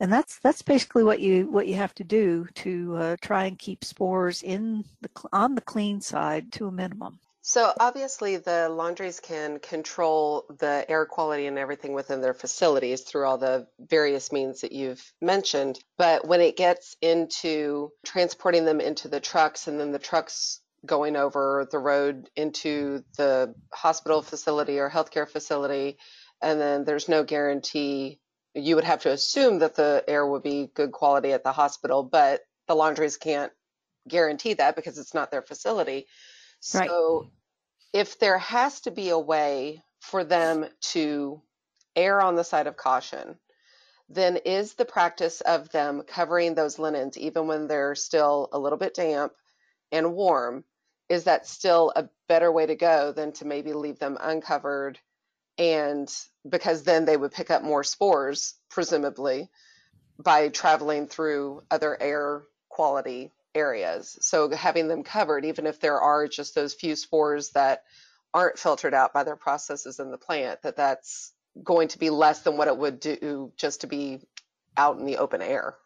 And 0.00 0.12
that's 0.12 0.40
that's 0.40 0.62
basically 0.62 1.04
what 1.04 1.20
you 1.20 1.48
what 1.48 1.68
you 1.68 1.74
have 1.76 1.94
to 1.94 2.04
do 2.04 2.48
to 2.56 2.96
uh, 2.96 3.16
try 3.20 3.44
and 3.44 3.56
keep 3.56 3.84
spores 3.84 4.42
in 4.42 4.84
the 5.02 5.10
on 5.32 5.54
the 5.54 5.60
clean 5.60 6.00
side 6.00 6.50
to 6.52 6.66
a 6.66 6.72
minimum. 6.72 7.20
So 7.44 7.72
obviously 7.80 8.36
the 8.36 8.68
laundries 8.68 9.18
can 9.18 9.58
control 9.58 10.44
the 10.60 10.86
air 10.88 11.04
quality 11.06 11.46
and 11.48 11.58
everything 11.58 11.92
within 11.92 12.20
their 12.20 12.34
facilities 12.34 13.00
through 13.00 13.26
all 13.26 13.36
the 13.36 13.66
various 13.80 14.30
means 14.30 14.60
that 14.60 14.70
you've 14.70 15.02
mentioned. 15.20 15.80
But 15.98 16.24
when 16.24 16.40
it 16.40 16.56
gets 16.56 16.96
into 17.02 17.90
transporting 18.06 18.64
them 18.64 18.80
into 18.80 19.08
the 19.08 19.18
trucks 19.18 19.66
and 19.66 19.78
then 19.78 19.90
the 19.90 19.98
trucks 19.98 20.60
going 20.86 21.16
over 21.16 21.66
the 21.70 21.80
road 21.80 22.30
into 22.36 23.02
the 23.16 23.54
hospital 23.72 24.22
facility 24.22 24.78
or 24.78 24.88
healthcare 24.88 25.28
facility, 25.28 25.98
and 26.40 26.60
then 26.60 26.84
there's 26.84 27.08
no 27.08 27.24
guarantee, 27.24 28.20
you 28.54 28.76
would 28.76 28.84
have 28.84 29.02
to 29.02 29.10
assume 29.10 29.58
that 29.60 29.74
the 29.74 30.04
air 30.06 30.24
would 30.24 30.44
be 30.44 30.70
good 30.74 30.92
quality 30.92 31.32
at 31.32 31.42
the 31.42 31.52
hospital, 31.52 32.04
but 32.04 32.42
the 32.68 32.74
laundries 32.76 33.16
can't 33.16 33.52
guarantee 34.08 34.54
that 34.54 34.76
because 34.76 34.96
it's 34.98 35.14
not 35.14 35.32
their 35.32 35.42
facility. 35.42 36.06
So 36.64 36.78
right. 36.78 37.30
if 37.92 38.20
there 38.20 38.38
has 38.38 38.82
to 38.82 38.92
be 38.92 39.10
a 39.10 39.18
way 39.18 39.82
for 40.00 40.22
them 40.22 40.66
to 40.92 41.42
err 41.96 42.22
on 42.22 42.36
the 42.36 42.44
side 42.44 42.68
of 42.68 42.76
caution, 42.76 43.36
then 44.08 44.36
is 44.36 44.74
the 44.74 44.84
practice 44.84 45.40
of 45.40 45.70
them 45.70 46.02
covering 46.06 46.54
those 46.54 46.78
linens 46.78 47.18
even 47.18 47.48
when 47.48 47.66
they're 47.66 47.96
still 47.96 48.48
a 48.52 48.58
little 48.58 48.78
bit 48.78 48.94
damp 48.94 49.32
and 49.90 50.14
warm 50.14 50.64
is 51.08 51.24
that 51.24 51.48
still 51.48 51.92
a 51.96 52.08
better 52.28 52.52
way 52.52 52.66
to 52.66 52.76
go 52.76 53.10
than 53.10 53.32
to 53.32 53.44
maybe 53.44 53.72
leave 53.72 53.98
them 53.98 54.16
uncovered 54.20 55.00
and 55.58 56.14
because 56.48 56.84
then 56.84 57.04
they 57.04 57.16
would 57.16 57.32
pick 57.32 57.50
up 57.50 57.62
more 57.62 57.82
spores 57.82 58.54
presumably 58.70 59.50
by 60.18 60.48
traveling 60.48 61.08
through 61.08 61.62
other 61.70 62.00
air 62.00 62.42
quality 62.68 63.32
areas. 63.54 64.18
So 64.20 64.50
having 64.50 64.88
them 64.88 65.02
covered 65.02 65.44
even 65.44 65.66
if 65.66 65.80
there 65.80 66.00
are 66.00 66.26
just 66.26 66.54
those 66.54 66.74
few 66.74 66.96
spores 66.96 67.50
that 67.50 67.82
aren't 68.34 68.58
filtered 68.58 68.94
out 68.94 69.12
by 69.12 69.24
their 69.24 69.36
processes 69.36 70.00
in 70.00 70.10
the 70.10 70.18
plant 70.18 70.62
that 70.62 70.76
that's 70.76 71.32
going 71.62 71.88
to 71.88 71.98
be 71.98 72.10
less 72.10 72.40
than 72.40 72.56
what 72.56 72.68
it 72.68 72.76
would 72.76 72.98
do 72.98 73.52
just 73.56 73.82
to 73.82 73.86
be 73.86 74.20
out 74.76 74.98
in 74.98 75.04
the 75.04 75.18
open 75.18 75.42
air. 75.42 75.76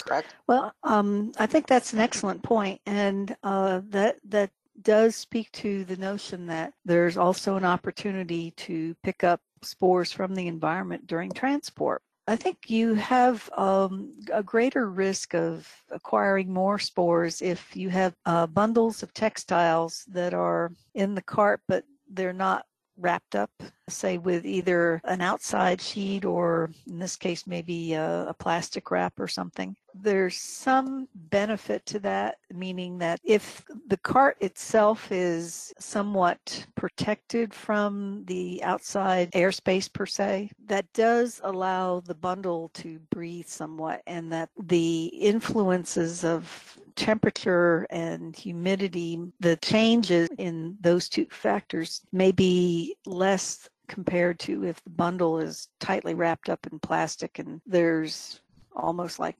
Correct? 0.00 0.34
Well 0.46 0.74
um, 0.82 1.32
i 1.38 1.46
think 1.46 1.66
that's 1.66 1.92
an 1.92 2.00
excellent 2.00 2.42
point 2.42 2.80
and 2.86 3.34
uh, 3.42 3.80
that 3.90 4.18
that 4.28 4.50
does 4.80 5.14
speak 5.14 5.52
to 5.52 5.84
the 5.84 5.96
notion 5.96 6.46
that 6.46 6.72
there's 6.84 7.16
also 7.16 7.56
an 7.56 7.64
opportunity 7.64 8.52
to 8.52 8.94
pick 9.02 9.22
up 9.22 9.40
spores 9.62 10.10
from 10.10 10.34
the 10.34 10.48
environment 10.48 11.06
during 11.06 11.30
transport 11.30 12.02
I 12.32 12.36
think 12.36 12.70
you 12.70 12.94
have 12.94 13.50
um, 13.58 14.14
a 14.32 14.42
greater 14.42 14.88
risk 14.88 15.34
of 15.34 15.70
acquiring 15.90 16.50
more 16.50 16.78
spores 16.78 17.42
if 17.42 17.76
you 17.76 17.90
have 17.90 18.14
uh, 18.24 18.46
bundles 18.46 19.02
of 19.02 19.12
textiles 19.12 20.06
that 20.08 20.32
are 20.32 20.72
in 20.94 21.14
the 21.14 21.20
cart, 21.20 21.60
but 21.68 21.84
they're 22.10 22.32
not 22.32 22.64
wrapped 22.96 23.34
up, 23.34 23.50
say 23.90 24.16
with 24.16 24.46
either 24.46 25.02
an 25.04 25.20
outside 25.20 25.82
sheet 25.82 26.24
or 26.24 26.70
in 26.86 26.98
this 26.98 27.16
case 27.16 27.46
maybe 27.46 27.92
a, 27.92 28.28
a, 28.28 28.34
plastic 28.34 28.90
wrap 28.90 29.20
or 29.20 29.28
something. 29.28 29.76
There's 29.94 30.36
some 30.36 31.08
benefit 31.14 31.84
to 31.86 31.98
that, 32.00 32.36
meaning 32.52 32.98
that 32.98 33.20
if 33.24 33.64
the 33.88 33.96
cart 33.96 34.36
itself 34.40 35.10
is 35.12 35.72
somewhat 35.78 36.66
protected 36.74 37.52
from 37.52 38.24
the 38.26 38.62
outside 38.62 39.30
airspace 39.32 39.92
per 39.92 40.06
se, 40.06 40.50
that 40.66 40.92
does 40.92 41.40
allow 41.44 42.00
the 42.00 42.14
bundle 42.14 42.70
to 42.74 42.98
breathe 43.10 43.46
somewhat 43.46 44.02
and 44.06 44.32
that 44.32 44.50
the 44.64 45.06
influences 45.06 46.24
of 46.24 46.78
temperature 46.96 47.86
and 47.90 48.36
humidity, 48.36 49.18
the 49.40 49.56
changes 49.56 50.28
in 50.38 50.76
those 50.80 51.08
two 51.08 51.26
factors 51.30 52.02
may 52.12 52.32
be 52.32 52.96
less 53.06 53.68
compared 53.88 54.38
to 54.38 54.64
if 54.64 54.82
the 54.84 54.90
bundle 54.90 55.38
is 55.38 55.68
tightly 55.80 56.14
wrapped 56.14 56.48
up 56.48 56.66
in 56.70 56.78
plastic 56.78 57.38
and 57.38 57.60
there's 57.66 58.40
almost 58.74 59.18
like 59.18 59.36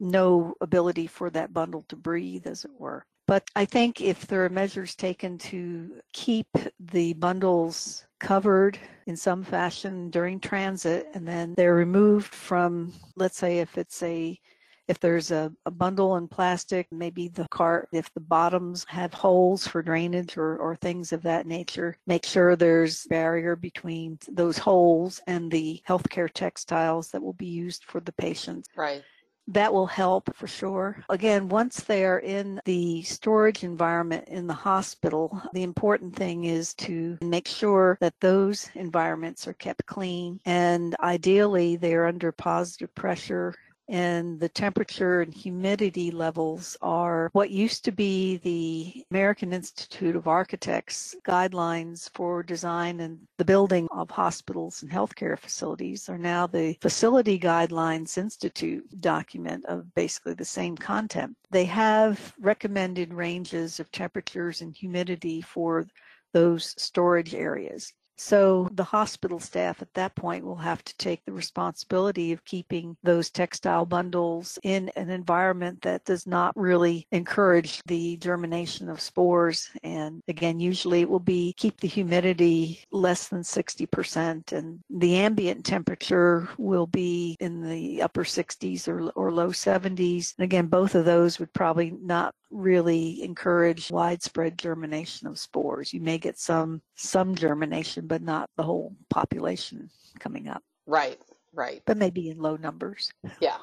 no 0.00 0.54
ability 0.60 1.06
for 1.06 1.30
that 1.30 1.52
bundle 1.52 1.84
to 1.88 1.96
breathe, 1.96 2.46
as 2.46 2.64
it 2.64 2.70
were. 2.78 3.04
But 3.28 3.44
I 3.54 3.66
think 3.66 4.00
if 4.00 4.26
there 4.26 4.44
are 4.46 4.48
measures 4.48 4.94
taken 4.94 5.36
to 5.38 6.00
keep 6.14 6.48
the 6.80 7.12
bundles 7.12 8.06
covered 8.18 8.78
in 9.06 9.16
some 9.16 9.44
fashion 9.44 10.08
during 10.08 10.40
transit 10.40 11.08
and 11.12 11.28
then 11.28 11.52
they're 11.54 11.74
removed 11.74 12.34
from, 12.34 12.94
let's 13.16 13.36
say, 13.36 13.58
if 13.58 13.76
it's 13.76 14.02
a 14.02 14.40
if 14.88 14.98
there's 14.98 15.30
a, 15.30 15.52
a 15.66 15.70
bundle 15.70 16.16
in 16.16 16.26
plastic, 16.26 16.86
maybe 16.90 17.28
the 17.28 17.46
cart, 17.50 17.90
if 17.92 18.10
the 18.14 18.20
bottoms 18.20 18.86
have 18.88 19.12
holes 19.12 19.66
for 19.66 19.82
drainage 19.82 20.38
or, 20.38 20.56
or 20.56 20.76
things 20.76 21.12
of 21.12 21.22
that 21.24 21.46
nature, 21.46 21.98
make 22.06 22.24
sure 22.24 22.56
there's 22.56 23.04
barrier 23.04 23.54
between 23.54 24.18
those 24.30 24.56
holes 24.56 25.20
and 25.26 25.50
the 25.50 25.82
healthcare 25.86 26.30
textiles 26.32 27.10
that 27.10 27.22
will 27.22 27.34
be 27.34 27.44
used 27.44 27.84
for 27.84 28.00
the 28.00 28.12
patients. 28.12 28.70
Right 28.74 29.04
that 29.48 29.72
will 29.72 29.86
help 29.86 30.34
for 30.34 30.46
sure. 30.46 31.02
Again, 31.08 31.48
once 31.48 31.80
they 31.80 32.04
are 32.04 32.20
in 32.20 32.60
the 32.64 33.02
storage 33.02 33.64
environment 33.64 34.28
in 34.28 34.46
the 34.46 34.54
hospital, 34.54 35.42
the 35.52 35.62
important 35.62 36.14
thing 36.14 36.44
is 36.44 36.74
to 36.74 37.18
make 37.22 37.48
sure 37.48 37.96
that 38.00 38.20
those 38.20 38.70
environments 38.74 39.48
are 39.48 39.54
kept 39.54 39.86
clean 39.86 40.40
and 40.44 40.94
ideally 41.00 41.76
they 41.76 41.94
are 41.94 42.06
under 42.06 42.30
positive 42.30 42.94
pressure 42.94 43.54
and 43.88 44.38
the 44.38 44.48
temperature 44.48 45.22
and 45.22 45.32
humidity 45.32 46.10
levels 46.10 46.76
are 46.82 47.30
what 47.32 47.50
used 47.50 47.84
to 47.84 47.92
be 47.92 48.36
the 48.38 49.04
American 49.10 49.52
Institute 49.52 50.14
of 50.14 50.28
Architects 50.28 51.16
guidelines 51.26 52.10
for 52.14 52.42
design 52.42 53.00
and 53.00 53.18
the 53.38 53.44
building 53.44 53.88
of 53.90 54.10
hospitals 54.10 54.82
and 54.82 54.90
healthcare 54.90 55.38
facilities 55.38 56.08
are 56.08 56.18
now 56.18 56.46
the 56.46 56.76
Facility 56.82 57.38
Guidelines 57.38 58.18
Institute 58.18 58.84
document 59.00 59.64
of 59.66 59.94
basically 59.94 60.34
the 60.34 60.44
same 60.44 60.76
content. 60.76 61.34
They 61.50 61.64
have 61.64 62.34
recommended 62.40 63.14
ranges 63.14 63.80
of 63.80 63.90
temperatures 63.90 64.60
and 64.60 64.74
humidity 64.74 65.40
for 65.40 65.86
those 66.32 66.74
storage 66.76 67.34
areas. 67.34 67.92
So 68.18 68.68
the 68.72 68.84
hospital 68.84 69.38
staff 69.38 69.80
at 69.80 69.94
that 69.94 70.14
point 70.16 70.44
will 70.44 70.56
have 70.56 70.84
to 70.84 70.96
take 70.96 71.24
the 71.24 71.32
responsibility 71.32 72.32
of 72.32 72.44
keeping 72.44 72.96
those 73.02 73.30
textile 73.30 73.86
bundles 73.86 74.58
in 74.62 74.90
an 74.96 75.08
environment 75.08 75.82
that 75.82 76.04
does 76.04 76.26
not 76.26 76.56
really 76.56 77.06
encourage 77.12 77.80
the 77.86 78.16
germination 78.16 78.88
of 78.88 79.00
spores. 79.00 79.70
And 79.84 80.20
again, 80.26 80.58
usually 80.58 81.02
it 81.02 81.08
will 81.08 81.20
be 81.20 81.54
keep 81.56 81.80
the 81.80 81.88
humidity 81.88 82.80
less 82.90 83.28
than 83.28 83.42
60% 83.42 84.52
and 84.52 84.80
the 84.90 85.16
ambient 85.16 85.64
temperature 85.64 86.48
will 86.58 86.86
be 86.86 87.36
in 87.40 87.62
the 87.62 88.02
upper 88.02 88.24
60s 88.24 88.88
or, 88.88 89.10
or 89.10 89.32
low 89.32 89.50
70s. 89.50 90.34
And 90.36 90.44
again, 90.44 90.66
both 90.66 90.94
of 90.96 91.04
those 91.04 91.38
would 91.38 91.52
probably 91.52 91.94
not 92.02 92.34
really 92.50 93.22
encourage 93.22 93.90
widespread 93.90 94.58
germination 94.58 95.28
of 95.28 95.38
spores. 95.38 95.92
You 95.92 96.00
may 96.00 96.18
get 96.18 96.38
some 96.38 96.82
some 96.94 97.34
germination, 97.34 98.06
but 98.08 98.22
not 98.22 98.50
the 98.56 98.62
whole 98.62 98.96
population 99.10 99.90
coming 100.18 100.48
up. 100.48 100.62
Right, 100.86 101.20
right. 101.52 101.82
But 101.86 101.96
maybe 101.96 102.30
in 102.30 102.38
low 102.38 102.56
numbers. 102.56 103.12
Yeah. 103.40 103.58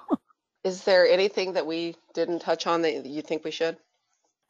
Is 0.63 0.83
there 0.83 1.07
anything 1.07 1.53
that 1.53 1.67
we 1.67 1.95
didn't 2.13 2.39
touch 2.39 2.65
on 2.65 2.81
that 2.83 3.05
you 3.05 3.21
think 3.21 3.43
we 3.43 3.51
should? 3.51 3.77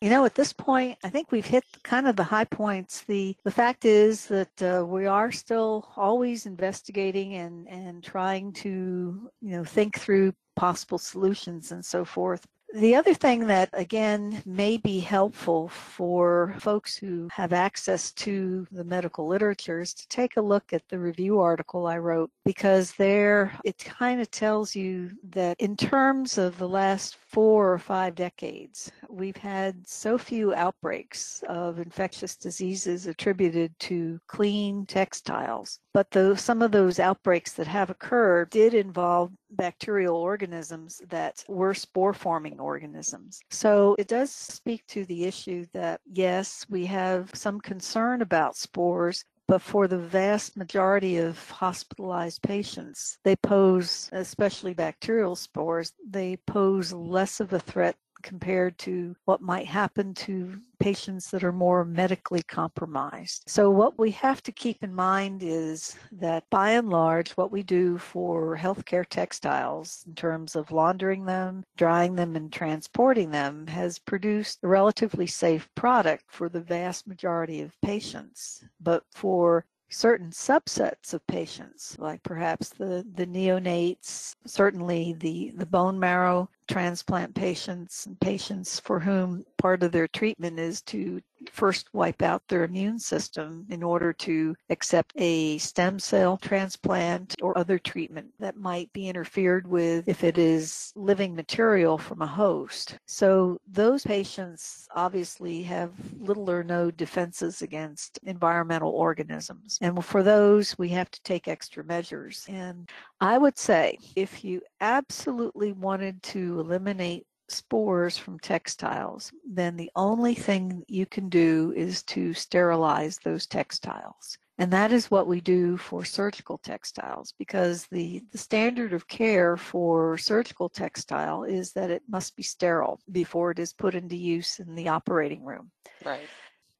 You 0.02 0.10
know, 0.10 0.26
at 0.26 0.36
this 0.36 0.54
point, 0.54 0.98
I 1.04 1.10
think 1.10 1.32
we've 1.32 1.46
hit 1.46 1.64
kind 1.84 2.08
of 2.08 2.16
the 2.16 2.24
high 2.24 2.46
points. 2.46 3.02
The 3.02 3.36
the 3.44 3.52
fact 3.52 3.86
is 3.86 4.28
that 4.28 4.62
uh, 4.62 4.86
we 4.86 5.08
are 5.08 5.32
still 5.32 5.92
always 5.96 6.46
investigating 6.46 7.34
and 7.36 7.68
and 7.68 8.04
trying 8.04 8.54
to 8.54 9.32
you 9.42 9.52
know 9.52 9.64
think 9.64 10.00
through 10.00 10.34
possible 10.56 10.98
solutions 10.98 11.72
and 11.72 11.84
so 11.84 12.06
forth. 12.06 12.46
The 12.76 12.96
other 12.96 13.14
thing 13.14 13.48
that, 13.48 13.70
again, 13.72 14.44
may 14.46 14.76
be 14.76 15.00
helpful 15.00 15.70
for 15.70 16.58
folks 16.60 16.98
who 16.98 17.30
have 17.32 17.54
access 17.54 18.12
to 18.12 18.68
the 18.70 18.84
medical 18.84 19.26
literature 19.26 19.80
is 19.80 19.94
to 19.94 20.06
take 20.10 20.36
a 20.36 20.42
look 20.42 20.74
at 20.74 20.86
the 20.90 21.00
review 21.00 21.40
article 21.40 21.88
I 21.88 22.00
wrote 22.00 22.32
because 22.44 22.92
there 22.96 23.58
it 23.64 23.78
kind 23.78 24.20
of 24.20 24.30
tells 24.30 24.76
you 24.76 25.12
that 25.30 25.56
in 25.62 25.78
terms 25.78 26.38
of 26.38 26.58
the 26.58 26.68
last 26.68 27.16
four 27.16 27.72
or 27.72 27.80
five 27.80 28.14
decades, 28.14 28.92
we've 29.08 29.38
had 29.38 29.88
so 29.88 30.18
few 30.18 30.54
outbreaks 30.54 31.46
of 31.48 31.80
infectious 31.80 32.36
diseases 32.36 33.08
attributed 33.08 33.74
to 33.80 34.20
clean 34.28 34.86
textiles. 34.86 35.80
But 35.96 36.38
some 36.38 36.62
of 36.62 36.74
those 36.74 37.00
outbreaks 37.00 37.54
that 37.54 37.68
have 37.68 37.90
occurred 37.90 38.50
did 38.50 38.74
involve 38.74 39.32
bacterial 39.50 40.18
organisms 40.18 41.02
that 41.08 41.46
were 41.48 41.74
spore 41.74 42.14
forming 42.14 42.60
organisms. 42.60 43.40
So 43.50 43.96
it 43.98 44.10
does 44.10 44.30
speak 44.30 44.86
to 44.88 45.06
the 45.06 45.24
issue 45.24 45.68
that 45.72 46.02
yes, 46.06 46.66
we 46.70 46.86
have 46.88 47.32
some 47.34 47.62
concern 47.62 48.22
about 48.22 48.58
spores, 48.58 49.24
but 49.48 49.62
for 49.62 49.88
the 49.88 49.98
vast 49.98 50.58
majority 50.58 51.16
of 51.16 51.50
hospitalized 51.50 52.42
patients, 52.42 53.18
they 53.24 53.38
pose, 53.38 54.10
especially 54.12 54.74
bacterial 54.74 55.38
spores, 55.38 55.94
they 56.06 56.36
pose 56.46 56.92
less 56.92 57.40
of 57.40 57.54
a 57.54 57.60
threat 57.60 57.96
compared 58.26 58.76
to 58.80 59.16
what 59.26 59.40
might 59.40 59.68
happen 59.68 60.12
to 60.16 60.60
patients 60.80 61.30
that 61.30 61.44
are 61.44 61.52
more 61.52 61.86
medically 61.86 62.42
compromised. 62.42 63.44
So, 63.46 63.70
what 63.70 63.98
we 64.00 64.12
have 64.12 64.42
to 64.44 64.52
keep 64.52 64.84
in 64.84 64.94
mind 64.94 65.44
is 65.44 65.96
that 66.12 66.44
by 66.50 66.72
and 66.72 66.90
large, 66.90 67.32
what 67.32 67.52
we 67.52 67.62
do 67.62 68.00
for 68.00 68.58
healthcare 68.58 69.06
textiles 69.08 70.04
in 70.08 70.16
terms 70.16 70.56
of 70.56 70.72
laundering 70.72 71.26
them, 71.26 71.64
drying 71.78 72.16
them, 72.16 72.36
and 72.36 72.52
transporting 72.52 73.30
them 73.30 73.68
has 73.68 74.00
produced 74.00 74.60
a 74.64 74.68
relatively 74.68 75.28
safe 75.28 75.70
product 75.76 76.24
for 76.28 76.50
the 76.50 76.62
vast 76.62 77.08
majority 77.08 77.62
of 77.62 77.80
patients. 77.82 78.66
But 78.82 79.04
for 79.14 79.66
certain 79.90 80.32
subsets 80.32 81.14
of 81.14 81.26
patients, 81.28 81.96
like 82.00 82.22
perhaps 82.24 82.70
the, 82.70 83.06
the 83.16 83.28
neonates, 83.28 84.36
certainly 84.46 85.16
the, 85.20 85.52
the 85.56 85.66
bone 85.66 86.00
marrow 86.00 86.50
transplant 86.68 87.34
patients 87.36 88.06
and 88.06 88.20
patients 88.20 88.80
for 88.80 89.00
whom 89.00 89.46
part 89.58 89.84
of 89.84 89.92
their 89.92 90.08
treatment 90.08 90.60
is 90.60 90.82
to 90.84 91.22
first 91.52 91.94
wipe 91.94 92.22
out 92.22 92.42
their 92.48 92.64
immune 92.64 93.00
system 93.00 93.66
in 93.70 93.84
order 93.84 94.14
to 94.14 94.56
accept 94.70 95.14
a 95.18 95.58
stem 95.58 96.00
cell 96.00 96.38
transplant 96.38 97.36
or 97.42 97.58
other 97.58 97.78
treatment 97.78 98.28
that 98.40 98.58
might 98.58 98.92
be 98.94 99.08
interfered 99.08 99.68
with 99.68 100.08
if 100.08 100.24
it 100.24 100.38
is 100.38 100.92
living 100.96 101.36
material 101.36 101.98
from 101.98 102.22
a 102.22 102.28
host. 102.28 102.98
So 103.06 103.60
those 103.68 104.04
patients 104.04 104.88
obviously 104.96 105.62
have 105.64 105.92
little 106.20 106.50
or 106.50 106.64
no 106.64 106.92
defenses 106.92 107.62
against 107.62 108.20
environmental 108.24 108.92
organisms. 108.92 109.78
And 109.82 110.04
for 110.04 110.24
those, 110.24 110.78
we 110.78 110.90
have 110.90 111.12
to 111.12 111.22
take 111.22 111.48
extra 111.48 111.84
measures. 111.84 112.46
And 112.48 112.90
I 113.22 113.38
would 113.38 113.58
say 113.58 113.98
if 114.16 114.44
you 114.44 114.62
absolutely 114.82 115.72
wanted 115.74 116.22
to 116.24 116.55
eliminate 116.60 117.26
spores 117.48 118.18
from 118.18 118.40
textiles, 118.40 119.32
then 119.48 119.76
the 119.76 119.92
only 119.96 120.34
thing 120.34 120.84
you 120.88 121.06
can 121.06 121.30
do 121.30 121.74
is 121.76 122.04
to 122.04 122.34
sterilize 122.34 123.20
those 123.24 123.46
textiles. 123.46 124.38
And 124.58 124.72
that 124.72 124.94
is 124.94 125.12
what 125.12 125.28
we 125.28 125.42
do 125.42 125.76
for 125.76 126.06
surgical 126.06 126.58
textiles 126.58 127.34
because 127.38 127.88
the, 127.88 128.24
the 128.32 128.38
standard 128.38 128.94
of 128.94 129.08
care 129.08 129.58
for 129.58 130.18
surgical 130.18 130.70
textile 130.70 131.44
is 131.44 131.74
that 131.74 131.92
it 131.92 132.04
must 132.08 132.38
be 132.38 132.44
sterile 132.44 133.00
before 133.12 133.52
it 133.52 133.60
is 133.60 133.74
put 133.74 133.96
into 133.96 134.16
use 134.16 134.60
in 134.60 134.74
the 134.74 134.88
operating 134.88 135.44
room. 135.44 135.72
Right. 136.06 136.28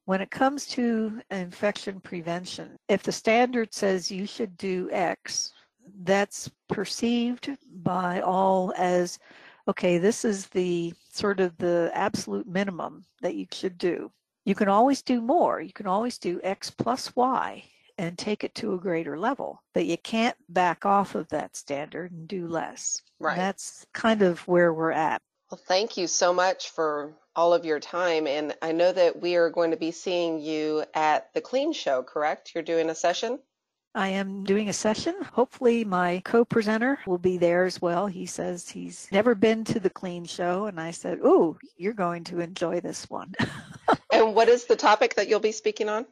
When 0.06 0.22
it 0.22 0.30
comes 0.30 0.66
to 0.68 1.20
infection 1.30 2.00
prevention, 2.00 2.76
if 2.88 3.02
the 3.02 3.12
standard 3.12 3.74
says 3.74 4.10
you 4.10 4.26
should 4.26 4.56
do 4.56 4.88
X, 4.90 5.52
that's 6.02 6.50
perceived 6.68 7.56
by 7.82 8.20
all 8.20 8.72
as 8.76 9.18
okay, 9.68 9.98
this 9.98 10.24
is 10.24 10.46
the 10.48 10.92
sort 11.12 11.40
of 11.40 11.56
the 11.58 11.90
absolute 11.94 12.46
minimum 12.46 13.04
that 13.22 13.34
you 13.34 13.46
should 13.52 13.78
do. 13.78 14.10
You 14.44 14.54
can 14.54 14.68
always 14.68 15.02
do 15.02 15.20
more. 15.20 15.60
You 15.60 15.72
can 15.72 15.86
always 15.86 16.18
do 16.18 16.40
X 16.42 16.70
plus 16.70 17.14
Y 17.16 17.64
and 17.98 18.16
take 18.16 18.44
it 18.44 18.54
to 18.56 18.74
a 18.74 18.78
greater 18.78 19.18
level, 19.18 19.62
but 19.74 19.86
you 19.86 19.96
can't 19.96 20.36
back 20.48 20.84
off 20.84 21.14
of 21.14 21.28
that 21.28 21.56
standard 21.56 22.12
and 22.12 22.28
do 22.28 22.46
less. 22.46 23.02
Right. 23.18 23.32
And 23.32 23.40
that's 23.40 23.86
kind 23.92 24.22
of 24.22 24.46
where 24.46 24.72
we're 24.72 24.92
at. 24.92 25.22
Well, 25.50 25.60
thank 25.66 25.96
you 25.96 26.06
so 26.06 26.32
much 26.32 26.70
for 26.70 27.14
all 27.34 27.54
of 27.54 27.64
your 27.64 27.80
time. 27.80 28.26
And 28.26 28.54
I 28.62 28.72
know 28.72 28.92
that 28.92 29.20
we 29.20 29.36
are 29.36 29.50
going 29.50 29.70
to 29.70 29.76
be 29.76 29.92
seeing 29.92 30.40
you 30.40 30.84
at 30.94 31.32
the 31.34 31.40
Clean 31.40 31.72
Show, 31.72 32.02
correct? 32.02 32.52
You're 32.54 32.64
doing 32.64 32.90
a 32.90 32.94
session? 32.94 33.38
I 33.96 34.08
am 34.08 34.44
doing 34.44 34.68
a 34.68 34.74
session. 34.74 35.14
Hopefully, 35.32 35.82
my 35.82 36.20
co 36.22 36.44
presenter 36.44 36.98
will 37.06 37.16
be 37.16 37.38
there 37.38 37.64
as 37.64 37.80
well. 37.80 38.06
He 38.06 38.26
says 38.26 38.68
he's 38.68 39.08
never 39.10 39.34
been 39.34 39.64
to 39.64 39.80
the 39.80 39.88
Clean 39.88 40.26
Show, 40.26 40.66
and 40.66 40.78
I 40.78 40.90
said, 40.90 41.18
Ooh, 41.20 41.56
you're 41.78 41.94
going 41.94 42.22
to 42.24 42.40
enjoy 42.40 42.80
this 42.80 43.08
one. 43.08 43.34
and 44.12 44.34
what 44.34 44.50
is 44.50 44.66
the 44.66 44.76
topic 44.76 45.14
that 45.14 45.28
you'll 45.28 45.40
be 45.40 45.50
speaking 45.50 45.88
on? 45.88 46.04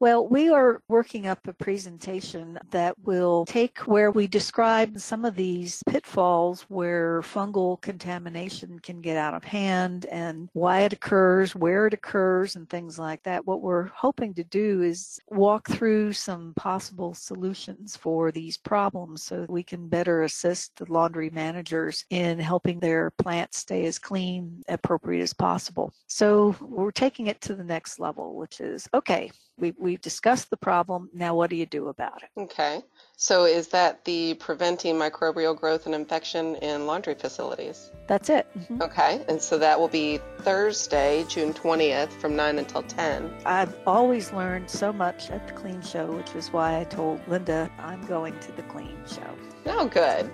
Well, 0.00 0.28
we 0.28 0.48
are 0.48 0.80
working 0.86 1.26
up 1.26 1.48
a 1.48 1.52
presentation 1.52 2.56
that 2.70 2.96
will 3.00 3.44
take 3.46 3.78
where 3.78 4.12
we 4.12 4.28
describe 4.28 5.00
some 5.00 5.24
of 5.24 5.34
these 5.34 5.82
pitfalls 5.88 6.62
where 6.68 7.20
fungal 7.22 7.80
contamination 7.80 8.78
can 8.78 9.00
get 9.00 9.16
out 9.16 9.34
of 9.34 9.42
hand 9.42 10.06
and 10.06 10.50
why 10.52 10.82
it 10.82 10.92
occurs, 10.92 11.56
where 11.56 11.88
it 11.88 11.94
occurs, 11.94 12.54
and 12.54 12.70
things 12.70 12.96
like 12.96 13.24
that. 13.24 13.44
What 13.44 13.60
we're 13.60 13.88
hoping 13.88 14.34
to 14.34 14.44
do 14.44 14.82
is 14.82 15.18
walk 15.30 15.68
through 15.68 16.12
some 16.12 16.54
possible 16.54 17.12
solutions 17.12 17.96
for 17.96 18.30
these 18.30 18.56
problems 18.56 19.24
so 19.24 19.46
we 19.48 19.64
can 19.64 19.88
better 19.88 20.22
assist 20.22 20.76
the 20.76 20.86
laundry 20.92 21.30
managers 21.30 22.04
in 22.10 22.38
helping 22.38 22.78
their 22.78 23.10
plants 23.10 23.58
stay 23.58 23.84
as 23.86 23.98
clean, 23.98 24.62
appropriate 24.68 25.22
as 25.22 25.32
possible. 25.32 25.92
So 26.06 26.54
we're 26.60 26.92
taking 26.92 27.26
it 27.26 27.40
to 27.40 27.56
the 27.56 27.64
next 27.64 27.98
level, 27.98 28.36
which 28.36 28.60
is 28.60 28.88
okay, 28.94 29.32
we, 29.58 29.74
we've 29.78 30.00
discussed 30.00 30.50
the 30.50 30.56
problem. 30.56 31.10
Now, 31.12 31.34
what 31.34 31.50
do 31.50 31.56
you 31.56 31.66
do 31.66 31.88
about 31.88 32.22
it? 32.22 32.40
Okay. 32.40 32.82
So, 33.16 33.44
is 33.44 33.68
that 33.68 34.04
the 34.04 34.34
preventing 34.34 34.94
microbial 34.94 35.58
growth 35.58 35.86
and 35.86 35.94
infection 35.94 36.56
in 36.56 36.86
laundry 36.86 37.14
facilities? 37.14 37.90
That's 38.06 38.30
it. 38.30 38.46
Mm-hmm. 38.56 38.82
Okay. 38.82 39.24
And 39.28 39.40
so 39.42 39.58
that 39.58 39.78
will 39.78 39.88
be 39.88 40.20
Thursday, 40.38 41.24
June 41.28 41.52
20th 41.52 42.12
from 42.20 42.36
9 42.36 42.58
until 42.58 42.82
10. 42.82 43.32
I've 43.44 43.76
always 43.86 44.32
learned 44.32 44.70
so 44.70 44.92
much 44.92 45.30
at 45.30 45.46
the 45.48 45.54
Clean 45.54 45.82
Show, 45.82 46.12
which 46.12 46.34
is 46.34 46.52
why 46.52 46.80
I 46.80 46.84
told 46.84 47.20
Linda 47.28 47.70
I'm 47.78 48.04
going 48.06 48.38
to 48.40 48.52
the 48.52 48.62
Clean 48.62 48.98
Show. 49.06 49.34
Oh, 49.66 49.86
good. 49.86 50.30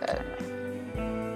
Good. 0.00 1.27